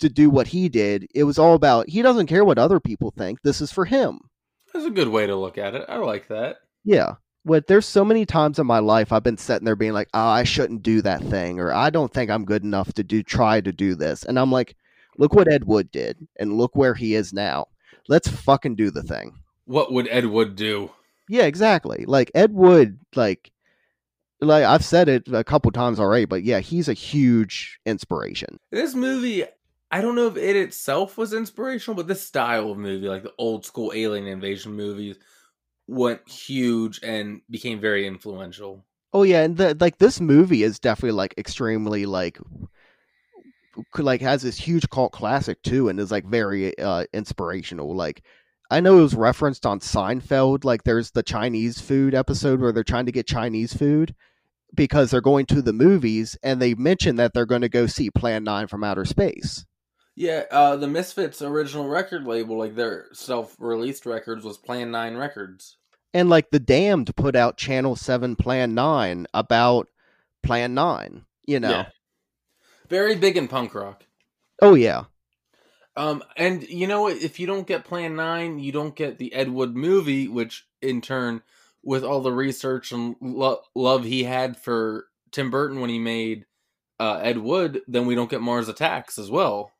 [0.00, 1.06] to do what he did.
[1.14, 3.42] It was all about he doesn't care what other people think.
[3.42, 4.20] This is for him.
[4.72, 5.84] That's a good way to look at it.
[5.88, 6.58] I like that.
[6.84, 7.14] Yeah.
[7.44, 10.20] But there's so many times in my life I've been sitting there being like, "Oh,
[10.20, 13.60] I shouldn't do that thing," or "I don't think I'm good enough to do try
[13.60, 14.76] to do this," and I'm like,
[15.16, 17.66] "Look what Ed Wood did, and look where he is now.
[18.08, 20.90] Let's fucking do the thing." What would Ed Wood do?
[21.28, 22.04] Yeah, exactly.
[22.06, 23.52] Like Ed Wood, like
[24.40, 28.58] like I've said it a couple times already, but yeah, he's a huge inspiration.
[28.70, 29.44] This movie,
[29.90, 33.34] I don't know if it itself was inspirational, but this style of movie, like the
[33.38, 35.18] old school alien invasion movies,
[35.88, 38.84] went huge and became very influential.
[39.12, 42.38] Oh yeah, and the, like this movie is definitely like extremely like
[43.96, 47.94] like has this huge cult classic too, and is like very uh inspirational.
[47.96, 48.22] Like
[48.70, 50.64] I know it was referenced on Seinfeld.
[50.64, 54.14] Like there's the Chinese food episode where they're trying to get Chinese food
[54.74, 58.10] because they're going to the movies and they mention that they're going to go see
[58.10, 59.64] Plan 9 from outer space.
[60.14, 65.16] Yeah, uh, the Misfits original record label, like their self released records, was Plan 9
[65.16, 65.77] Records.
[66.14, 69.88] And like the Damned put out Channel 7 Plan 9 about
[70.42, 71.70] Plan 9, you know.
[71.70, 71.86] Yeah.
[72.88, 74.04] Very big in punk rock.
[74.60, 75.04] Oh, yeah.
[75.96, 79.50] Um, and you know, if you don't get Plan Nine, you don't get the Ed
[79.50, 81.42] Wood movie, which in turn,
[81.82, 86.44] with all the research and lo- love he had for Tim Burton when he made
[87.00, 89.72] uh, Ed Wood, then we don't get Mars Attacks as well.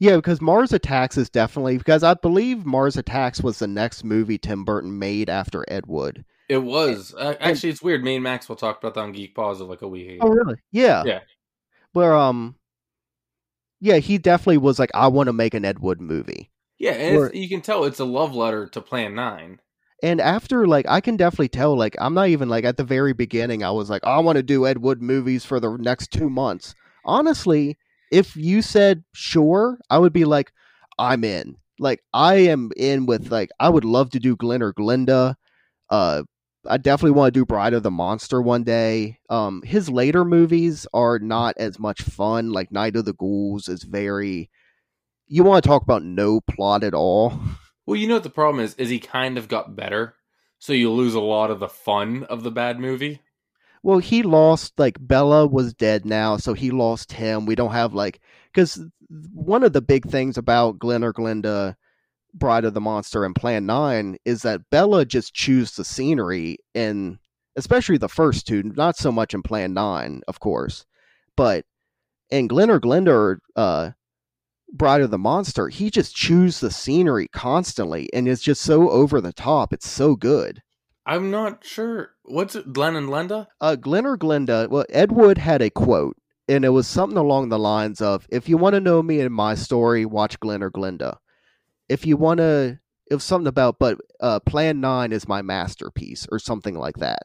[0.00, 4.38] Yeah, because Mars Attacks is definitely because I believe Mars Attacks was the next movie
[4.38, 6.24] Tim Burton made after Ed Wood.
[6.48, 7.68] It was and, actually.
[7.68, 8.02] It's weird.
[8.02, 10.18] Me and Max will talk about that on Geek Pause like a week ago.
[10.22, 10.56] Oh, really?
[10.72, 11.04] Yeah.
[11.04, 11.20] Yeah.
[11.92, 12.56] Where um,
[13.80, 16.50] yeah, he definitely was like, I want to make an Ed Wood movie.
[16.78, 19.60] Yeah, and or, you can tell it's a love letter to Plan Nine.
[20.02, 23.12] And after, like, I can definitely tell, like, I'm not even like at the very
[23.12, 26.30] beginning, I was like, I want to do Ed Wood movies for the next two
[26.30, 26.74] months.
[27.04, 27.76] Honestly,
[28.10, 30.52] if you said sure, I would be like,
[30.98, 31.56] I'm in.
[31.78, 35.36] Like, I am in with, like, I would love to do Glen or Glenda.
[35.88, 36.24] Uh,
[36.68, 39.18] I definitely want to do Bride of the Monster one day.
[39.30, 42.52] Um, his later movies are not as much fun.
[42.52, 44.50] Like Night of the Ghouls is very.
[45.26, 47.38] You want to talk about no plot at all?
[47.86, 48.74] Well, you know what the problem is?
[48.74, 50.14] Is he kind of got better,
[50.58, 53.20] so you lose a lot of the fun of the bad movie.
[53.82, 57.46] Well, he lost like Bela was dead now, so he lost him.
[57.46, 58.20] We don't have like
[58.52, 58.80] because
[59.32, 61.76] one of the big things about Glen or Glenda
[62.34, 67.18] Bride of the Monster and Plan 9 is that Bela just chews the scenery in
[67.56, 70.86] especially the first two, not so much in Plan 9, of course.
[71.36, 71.64] But
[72.30, 73.90] in Glen or Glenda or uh,
[74.72, 79.20] Bride of the Monster, he just chews the scenery constantly and is just so over
[79.20, 79.72] the top.
[79.72, 80.62] It's so good.
[81.06, 82.10] I'm not sure.
[82.24, 83.48] What's it, Glen and Glenda?
[83.60, 86.16] Uh, Glen or Glenda, well, Ed Wood had a quote,
[86.48, 89.34] and it was something along the lines of If you want to know me and
[89.34, 91.16] my story, watch Glen or Glenda
[91.90, 92.78] if you want to,
[93.10, 97.24] if something about, but uh, Plan Nine is my masterpiece or something like that.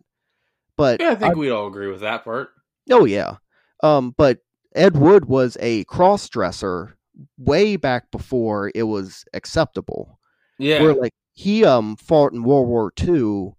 [0.75, 2.49] But yeah, I think we'd all agree with that part.
[2.89, 3.37] Oh yeah,
[3.83, 4.39] um, but
[4.75, 6.97] Ed Wood was a cross dresser
[7.37, 10.19] way back before it was acceptable.
[10.57, 13.53] Yeah, where like he um fought in World War II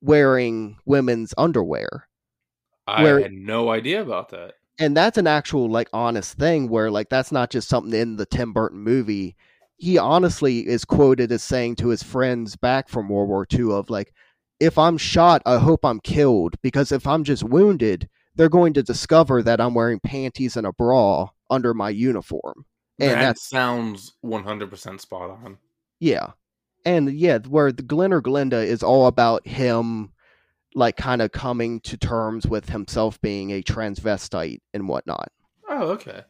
[0.00, 2.08] wearing women's underwear.
[2.86, 4.54] I where, had no idea about that.
[4.78, 8.26] And that's an actual like honest thing where like that's not just something in the
[8.26, 9.36] Tim Burton movie.
[9.76, 13.90] He honestly is quoted as saying to his friends back from World War II of
[13.90, 14.12] like,
[14.58, 18.82] if I'm shot, I hope I'm killed because if I'm just wounded, they're going to
[18.82, 22.66] discover that I'm wearing panties and a bra under my uniform.
[22.98, 25.56] And that sounds 100% spot on.
[25.98, 26.32] Yeah.
[26.84, 30.12] And yeah, where the Glen or Glenda is all about him
[30.74, 35.30] like kind of coming to terms with himself being a transvestite and whatnot.
[35.68, 36.22] Oh, okay.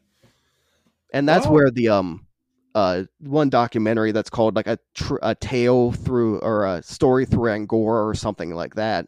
[1.12, 2.26] And that's well, where the um
[2.74, 7.51] uh one documentary that's called like a tr- a tale through or a story through
[7.51, 9.07] Angora or something like that.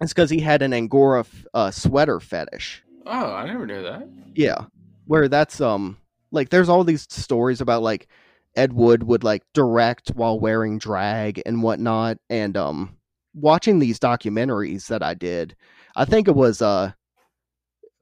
[0.00, 2.82] It's because he had an Angora f- uh, sweater fetish.
[3.06, 4.08] Oh, I never knew that.
[4.34, 4.64] Yeah,
[5.06, 5.98] where that's um
[6.30, 8.08] like there's all these stories about like
[8.56, 12.96] Ed Wood would like direct while wearing drag and whatnot, and um
[13.34, 15.56] watching these documentaries that I did,
[15.96, 16.92] I think it was uh,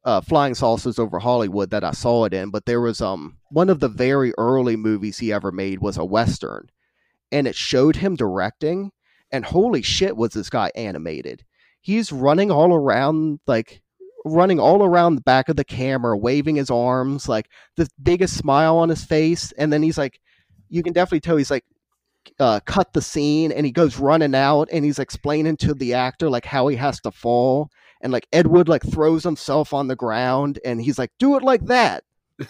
[0.05, 3.71] uh, Flying Saucers over Hollywood that I saw it in, but there was um one
[3.71, 6.69] of the very early movies he ever made was a western,
[7.31, 8.93] and it showed him directing,
[9.31, 11.45] and holy shit, was this guy animated?
[11.81, 13.83] He's running all around like
[14.25, 18.79] running all around the back of the camera, waving his arms, like the biggest smile
[18.79, 20.21] on his face, and then he's like,
[20.73, 21.65] you can definitely tell he's like
[22.41, 26.31] uh, cut the scene and he goes running out and he's explaining to the actor
[26.31, 27.69] like how he has to fall.
[28.01, 31.43] And like Ed Wood like throws himself on the ground and he's like do it
[31.43, 32.05] like that.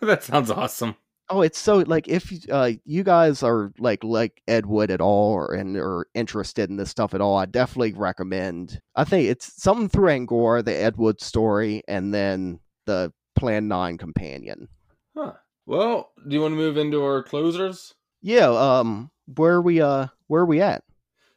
[0.00, 0.96] That sounds awesome.
[1.28, 5.32] Oh it's so like if uh, you guys are like like Ed Wood at all
[5.32, 9.62] or and are interested in this stuff at all i definitely recommend i think it's
[9.62, 14.68] something through angora the Ed Wood story and then the plan 9 companion.
[15.16, 15.34] Huh
[15.66, 20.06] well do you want to move into our closers yeah, um, where are we uh
[20.28, 20.84] where are we at?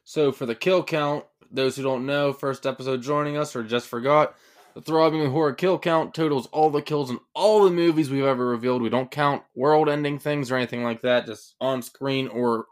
[0.04, 3.88] So for the kill count, those who don't know, first episode joining us or just
[3.88, 4.36] forgot,
[4.74, 8.46] the throbbing horror kill count totals all the kills in all the movies we've ever
[8.46, 8.82] revealed.
[8.82, 12.66] We don't count world ending things or anything like that, just on screen or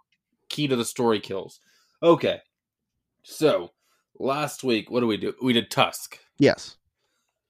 [0.48, 1.58] key to the story kills.
[2.02, 2.38] Okay.
[3.24, 3.72] So
[4.18, 5.34] last week, what do we do?
[5.42, 6.18] We did Tusk.
[6.38, 6.76] Yes.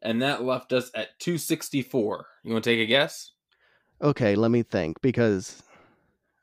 [0.00, 2.26] And that left us at 264.
[2.42, 3.32] You want to take a guess?
[4.02, 5.62] Okay, let me think because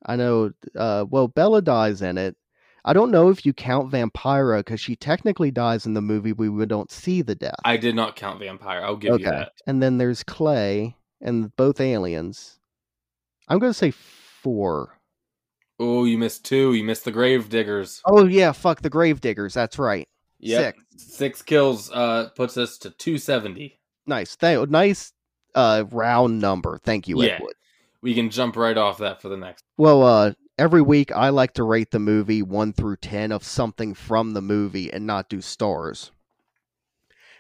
[0.05, 0.51] I know.
[0.75, 2.35] Uh, well, Bela dies in it.
[2.83, 6.33] I don't know if you count Vampira because she technically dies in the movie.
[6.33, 7.59] We don't see the death.
[7.63, 8.81] I did not count Vampira.
[8.81, 9.23] I'll give okay.
[9.23, 9.51] you that.
[9.67, 12.59] And then there's Clay and both aliens.
[13.47, 14.97] I'm going to say four.
[15.79, 16.73] Oh, you missed two.
[16.73, 18.01] You missed the Grave Diggers.
[18.05, 19.53] Oh yeah, fuck the Grave Diggers.
[19.53, 20.07] That's right.
[20.39, 20.75] Yep.
[20.95, 21.15] Six.
[21.15, 23.79] Six kills uh, puts us to 270.
[24.07, 24.35] Nice.
[24.35, 24.69] Thank.
[24.69, 25.13] Nice
[25.55, 26.79] uh, round number.
[26.83, 27.35] Thank you, yeah.
[27.35, 27.55] Edward
[28.01, 29.63] we can jump right off that for the next.
[29.77, 33.93] Well, uh, every week I like to rate the movie one through ten of something
[33.93, 36.11] from the movie and not do stars.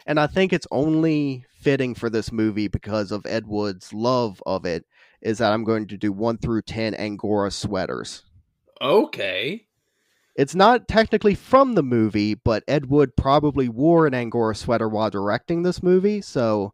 [0.05, 4.65] And I think it's only fitting for this movie because of Ed Wood's love of
[4.65, 4.85] it
[5.21, 8.23] is that I'm going to do one through ten Angora sweaters.
[8.79, 9.65] Okay.
[10.35, 15.09] It's not technically from the movie, but Ed Wood probably wore an Angora sweater while
[15.09, 16.71] directing this movie, so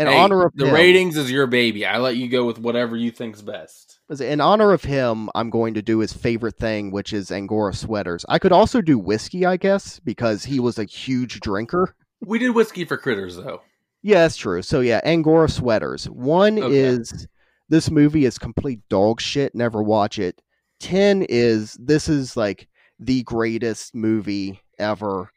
[0.00, 1.84] in hey, honor of the him, ratings is your baby.
[1.84, 3.98] I let you go with whatever you think's best.
[4.18, 8.24] In honor of him, I'm going to do his favorite thing, which is Angora sweaters.
[8.28, 11.94] I could also do whiskey, I guess, because he was a huge drinker.
[12.20, 13.60] We did whiskey for critters, though.
[14.02, 14.62] Yeah, that's true.
[14.62, 16.08] So yeah, Angora sweaters.
[16.08, 16.74] One okay.
[16.74, 17.28] is
[17.68, 19.54] this movie is complete dog shit.
[19.54, 20.40] Never watch it.
[20.80, 22.68] Ten is this is like
[22.98, 25.30] the greatest movie ever.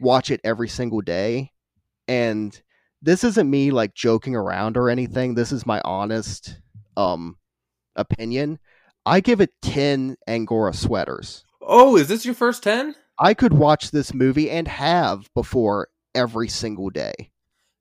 [0.00, 1.50] Watch it every single day,
[2.06, 2.60] and
[3.02, 5.34] this isn't me like joking around or anything.
[5.34, 6.58] This is my honest
[6.96, 7.36] um
[7.96, 8.58] opinion.
[9.04, 11.44] I give it 10 Angora sweaters.
[11.60, 12.94] Oh, is this your first 10?
[13.18, 17.12] I could watch this movie and have before every single day.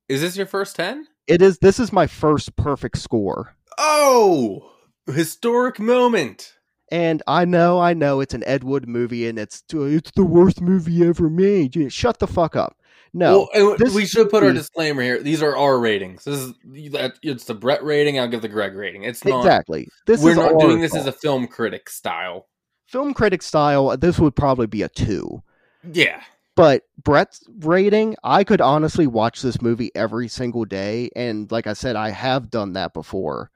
[0.09, 1.07] Is this your first 10?
[1.27, 3.55] It is this is my first perfect score.
[3.77, 4.71] Oh,
[5.07, 6.53] historic moment.
[6.91, 10.59] And I know, I know it's an Ed Wood movie and it's it's the worst
[10.59, 11.91] movie ever made.
[11.93, 12.75] Shut the fuck up.
[13.13, 15.21] No, well, we should put our disclaimer here.
[15.21, 16.23] These are our ratings.
[16.23, 16.53] This is
[16.93, 18.17] that it's the Brett rating.
[18.17, 19.03] I'll give the Greg rating.
[19.03, 19.87] It's not exactly.
[20.07, 22.47] This we're not doing this as a film critic style.
[22.87, 23.97] Film critic style.
[23.97, 25.43] This would probably be a two.
[25.91, 26.21] Yeah,
[26.55, 31.73] but Brett's rating, I could honestly watch this movie every single day, and like I
[31.73, 33.51] said, I have done that before,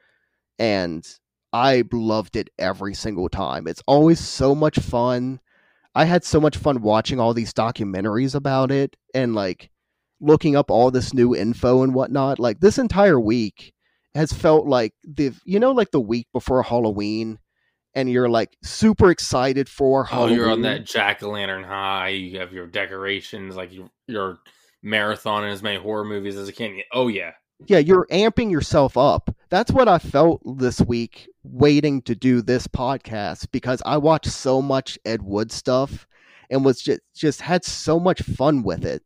[0.60, 1.06] and
[1.54, 3.68] I loved it every single time.
[3.68, 5.40] It's always so much fun.
[5.96, 9.72] I had so much fun watching all these documentaries about it and like
[10.20, 12.38] looking up all this new info and whatnot.
[12.38, 13.74] Like this entire week
[14.14, 17.40] has felt like the you know like the week before Halloween
[17.96, 20.34] and you're like super excited for Halloween.
[20.34, 22.10] Oh, you're on that jack o' lantern high.
[22.10, 24.38] You have your decorations, like your your
[24.84, 26.82] marathon and as many horror movies as you can.
[26.92, 27.32] Oh yeah,
[27.68, 29.36] yeah, you're amping yourself up.
[29.50, 34.62] That's what I felt this week waiting to do this podcast because I watched so
[34.62, 36.08] much Ed Wood stuff
[36.50, 39.04] and was just just had so much fun with it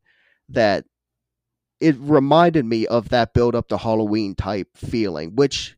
[0.50, 0.86] that
[1.80, 5.78] it reminded me of that build up to Halloween type feeling, which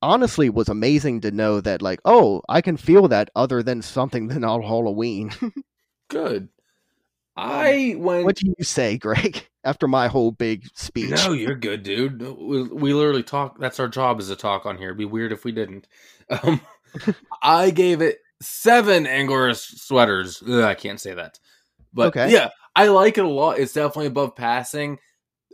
[0.00, 4.28] honestly was amazing to know that like, oh, I can feel that other than something
[4.28, 5.30] than on Halloween.
[6.08, 6.48] Good.
[7.36, 8.24] I went.
[8.24, 9.46] What do you say, Greg?
[9.64, 11.10] After my whole big speech.
[11.10, 12.20] No, you're good, dude.
[12.20, 13.58] We, we literally talk.
[13.58, 14.88] That's our job is to talk on here.
[14.88, 15.86] It'd be weird if we didn't.
[16.30, 16.62] Um,
[17.42, 20.42] I gave it seven Angora sweaters.
[20.46, 21.38] Ugh, I can't say that,
[21.92, 22.32] but okay.
[22.32, 23.58] yeah, I like it a lot.
[23.58, 24.98] It's definitely above passing.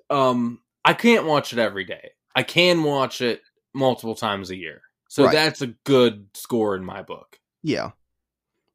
[0.09, 2.11] Um, I can't watch it every day.
[2.37, 3.43] I can watch it
[3.75, 5.33] multiple times a year, so right.
[5.33, 7.41] that's a good score in my book.
[7.63, 7.91] Yeah,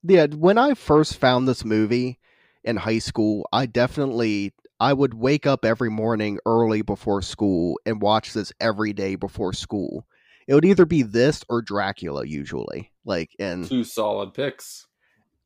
[0.03, 0.25] yeah.
[0.25, 2.19] When I first found this movie
[2.64, 8.02] in high school, I definitely I would wake up every morning early before school and
[8.02, 10.06] watch this every day before school.
[10.48, 12.91] It would either be this or Dracula usually.
[13.06, 14.88] Like and two solid picks.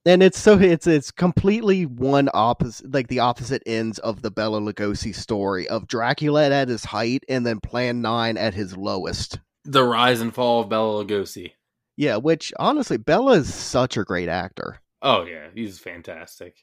[0.06, 4.61] And it's so it's it's completely one opposite like the opposite ends of the Bela
[4.61, 9.39] Lugosi story of Dracula at his height and then Plan 9 at his lowest.
[9.65, 11.52] The rise and fall of Bela Lugosi.
[11.98, 14.80] Yeah, which honestly Bela is such a great actor.
[15.02, 16.56] Oh yeah, he's fantastic.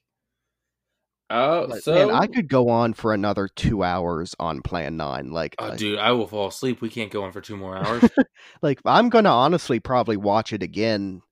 [1.31, 5.31] Oh, uh, so man, I could go on for another two hours on Plan Nine.
[5.31, 6.81] Like, oh, dude, I will fall asleep.
[6.81, 8.05] We can't go on for two more hours.
[8.63, 11.23] like, I'm gonna honestly probably watch it again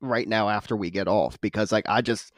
[0.00, 2.32] right now after we get off because, like, I just,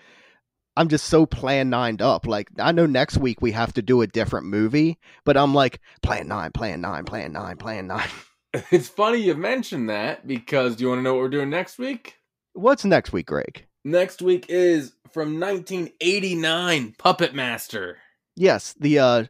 [0.77, 2.27] I'm just so Plan Nined up.
[2.27, 5.81] Like, I know next week we have to do a different movie, but I'm like,
[6.03, 8.09] Plan Nine, Plan Nine, Plan Nine, Plan Nine.
[8.71, 11.79] It's funny you mentioned that because do you want to know what we're doing next
[11.79, 12.17] week?
[12.55, 13.67] What's next week, Greg?
[13.85, 17.97] Next week is from 1989, Puppet Master.
[18.35, 19.25] Yes, the uh,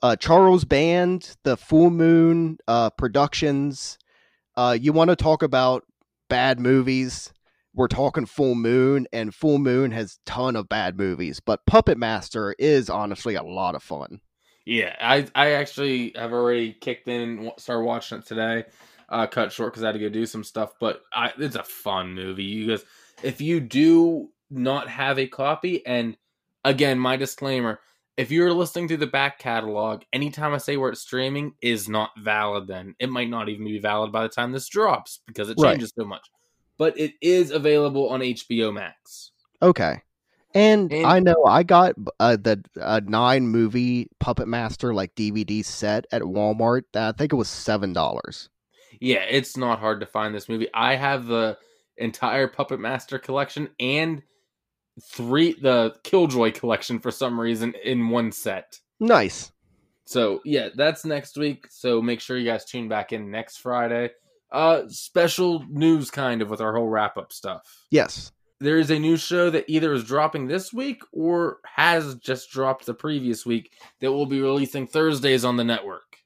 [0.00, 3.98] uh, Charles Band, the Full Moon uh, Productions.
[4.56, 5.82] Uh, you want to talk about
[6.28, 7.32] bad movies?
[7.74, 12.54] We're talking Full Moon, and Full Moon has ton of bad movies, but Puppet Master
[12.56, 14.20] is honestly a lot of fun.
[14.64, 18.66] Yeah, I I actually have already kicked in and started watching it today.
[19.08, 21.64] Uh, cut short because I had to go do some stuff, but I, it's a
[21.64, 22.44] fun movie.
[22.44, 22.84] You guys,
[23.24, 25.84] if you do not have a copy.
[25.86, 26.16] And
[26.64, 27.80] again, my disclaimer
[28.16, 32.10] if you're listening to the back catalog, anytime I say where it's streaming is not
[32.18, 35.58] valid, then it might not even be valid by the time this drops because it
[35.58, 36.02] changes right.
[36.02, 36.28] so much.
[36.78, 39.32] But it is available on HBO Max.
[39.60, 40.02] Okay.
[40.54, 45.64] And, and I know I got uh, the uh, nine movie Puppet Master like DVD
[45.64, 46.82] set at Walmart.
[46.94, 48.48] I think it was seven dollars.
[49.00, 50.68] Yeah, it's not hard to find this movie.
[50.72, 51.58] I have the
[51.96, 54.22] entire Puppet Master collection and
[55.02, 58.78] three the Killjoy collection for some reason in one set.
[59.00, 59.52] Nice.
[60.06, 61.66] So yeah, that's next week.
[61.70, 64.10] So make sure you guys tune back in next Friday.
[64.52, 67.84] Uh special news kind of with our whole wrap up stuff.
[67.90, 68.32] Yes.
[68.60, 72.86] There is a new show that either is dropping this week or has just dropped
[72.86, 76.18] the previous week that will be releasing Thursdays on the network.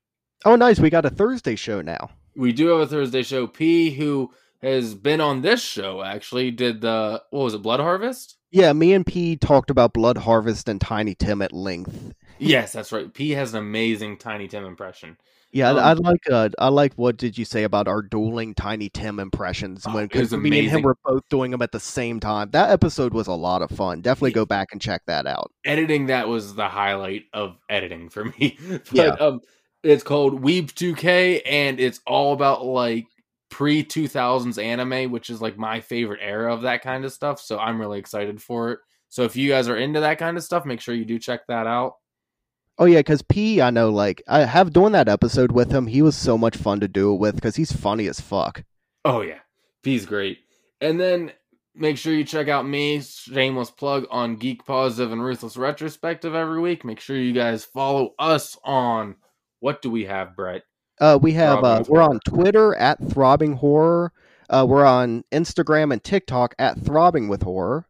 [0.45, 2.11] Oh nice, we got a Thursday show now.
[2.37, 3.47] We do have a Thursday show.
[3.47, 4.31] P who
[4.63, 8.38] has been on this show actually did the what was it, Blood Harvest?
[8.51, 12.15] Yeah, me and P talked about Blood Harvest and Tiny Tim at length.
[12.39, 13.13] Yes, that's right.
[13.13, 15.17] P has an amazing Tiny Tim impression.
[15.51, 16.21] Yeah, um, I, I, like.
[16.31, 16.95] Uh, I like.
[16.95, 19.85] What did you say about our dueling Tiny Tim impressions?
[19.87, 22.51] Oh, when because me and him were both doing them at the same time.
[22.51, 24.03] That episode was a lot of fun.
[24.03, 25.51] Definitely go back and check that out.
[25.65, 28.59] Editing that was the highlight of editing for me.
[28.69, 29.09] but, yeah.
[29.09, 29.41] Um,
[29.83, 33.07] it's called Weeb 2K, and it's all about like
[33.51, 37.41] pre 2000s anime, which is like my favorite era of that kind of stuff.
[37.41, 38.79] So I'm really excited for it.
[39.09, 41.47] So if you guys are into that kind of stuff, make sure you do check
[41.49, 41.95] that out.
[42.79, 45.87] Oh yeah, because P, I know, like I have doing that episode with him.
[45.87, 48.63] He was so much fun to do it with because he's funny as fuck.
[49.05, 49.41] Oh yeah,
[49.83, 50.39] P's great.
[50.81, 51.33] And then
[51.75, 56.61] make sure you check out me, shameless plug on Geek Positive and Ruthless Retrospective every
[56.61, 56.85] week.
[56.85, 59.17] Make sure you guys follow us on
[59.59, 60.63] what do we have, Brett?
[61.01, 64.13] Uh, we have uh, we're on Twitter at Throbbing Horror.
[64.51, 67.87] Uh, we're on Instagram and TikTok at Throbbing with Horror,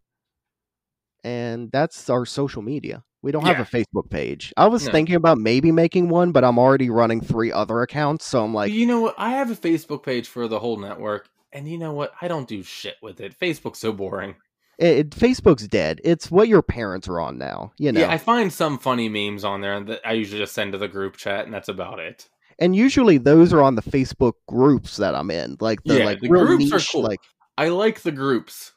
[1.25, 3.05] and that's our social media.
[3.23, 3.55] We don't yeah.
[3.55, 4.53] have a Facebook page.
[4.57, 4.93] I was no.
[4.93, 8.73] thinking about maybe making one, but I'm already running three other accounts, so I'm like,
[8.73, 9.15] you know what?
[9.19, 12.13] I have a Facebook page for the whole network, and you know what?
[12.21, 13.39] I don't do shit with it.
[13.39, 14.37] Facebook's so boring.
[14.79, 16.01] It, it, Facebook's dead.
[16.05, 17.73] It's what your parents are on now.
[17.79, 18.01] You know.
[18.01, 20.89] Yeah, I find some funny memes on there that I usually just send to the
[20.89, 22.29] group chat, and that's about it
[22.59, 26.21] and usually those are on the Facebook groups that I'm in, like the yeah, like
[26.21, 27.03] the real niche, cool.
[27.03, 27.21] like
[27.57, 28.73] I like the groups.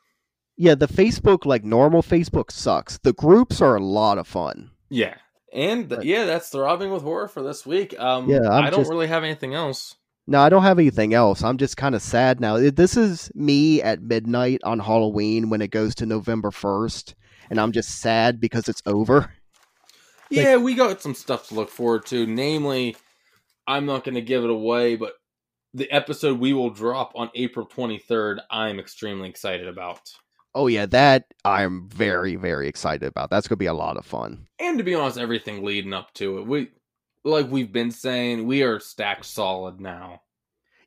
[0.57, 2.99] Yeah, the Facebook, like normal Facebook, sucks.
[2.99, 4.71] The groups are a lot of fun.
[4.89, 5.15] Yeah.
[5.53, 7.93] And yeah, that's throbbing with horror for this week.
[7.99, 9.95] Um, Yeah, I'm I don't just- really have anything else.
[10.27, 11.43] No, I don't have anything else.
[11.43, 12.57] I'm just kind of sad now.
[12.57, 17.15] This is me at midnight on Halloween when it goes to November 1st,
[17.49, 19.19] and I'm just sad because it's over.
[19.21, 19.29] Like-
[20.29, 22.25] Yeah, we got some stuff to look forward to.
[22.27, 22.95] Namely,
[23.67, 25.13] I'm not going to give it away, but
[25.73, 30.11] the episode we will drop on April 23rd, I'm extremely excited about.
[30.53, 33.29] Oh, yeah, that I'm very, very excited about.
[33.29, 34.47] That's going to be a lot of fun.
[34.59, 36.69] And to be honest, everything leading up to it, we
[37.23, 40.21] like we've been saying, we are stacked solid now.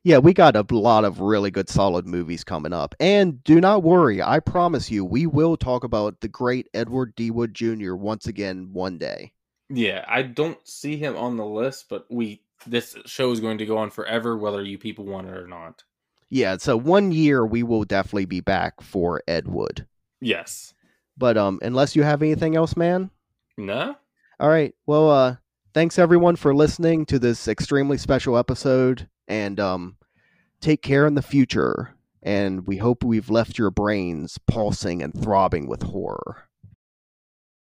[0.03, 2.93] Yeah, we got a lot of really good, solid movies coming up.
[2.99, 7.31] And do not worry, I promise you, we will talk about the great Edward D.
[7.31, 7.95] Wood Jr.
[7.95, 9.31] once again one day.
[9.67, 13.65] Yeah, I don't see him on the list, but we this show is going to
[13.65, 15.83] go on forever, whether you people want it or not.
[16.29, 19.85] Yeah, so one year we will definitely be back for Ed Wood.
[20.19, 20.73] Yes.
[21.17, 23.11] But um, unless you have anything else, man.
[23.57, 23.95] No?
[24.39, 24.73] All right.
[24.85, 25.35] Well, uh,
[25.73, 29.97] thanks everyone for listening to this extremely special episode, and um,
[30.61, 31.91] take care in the future.
[32.21, 36.49] And we hope we've left your brains pulsing and throbbing with horror.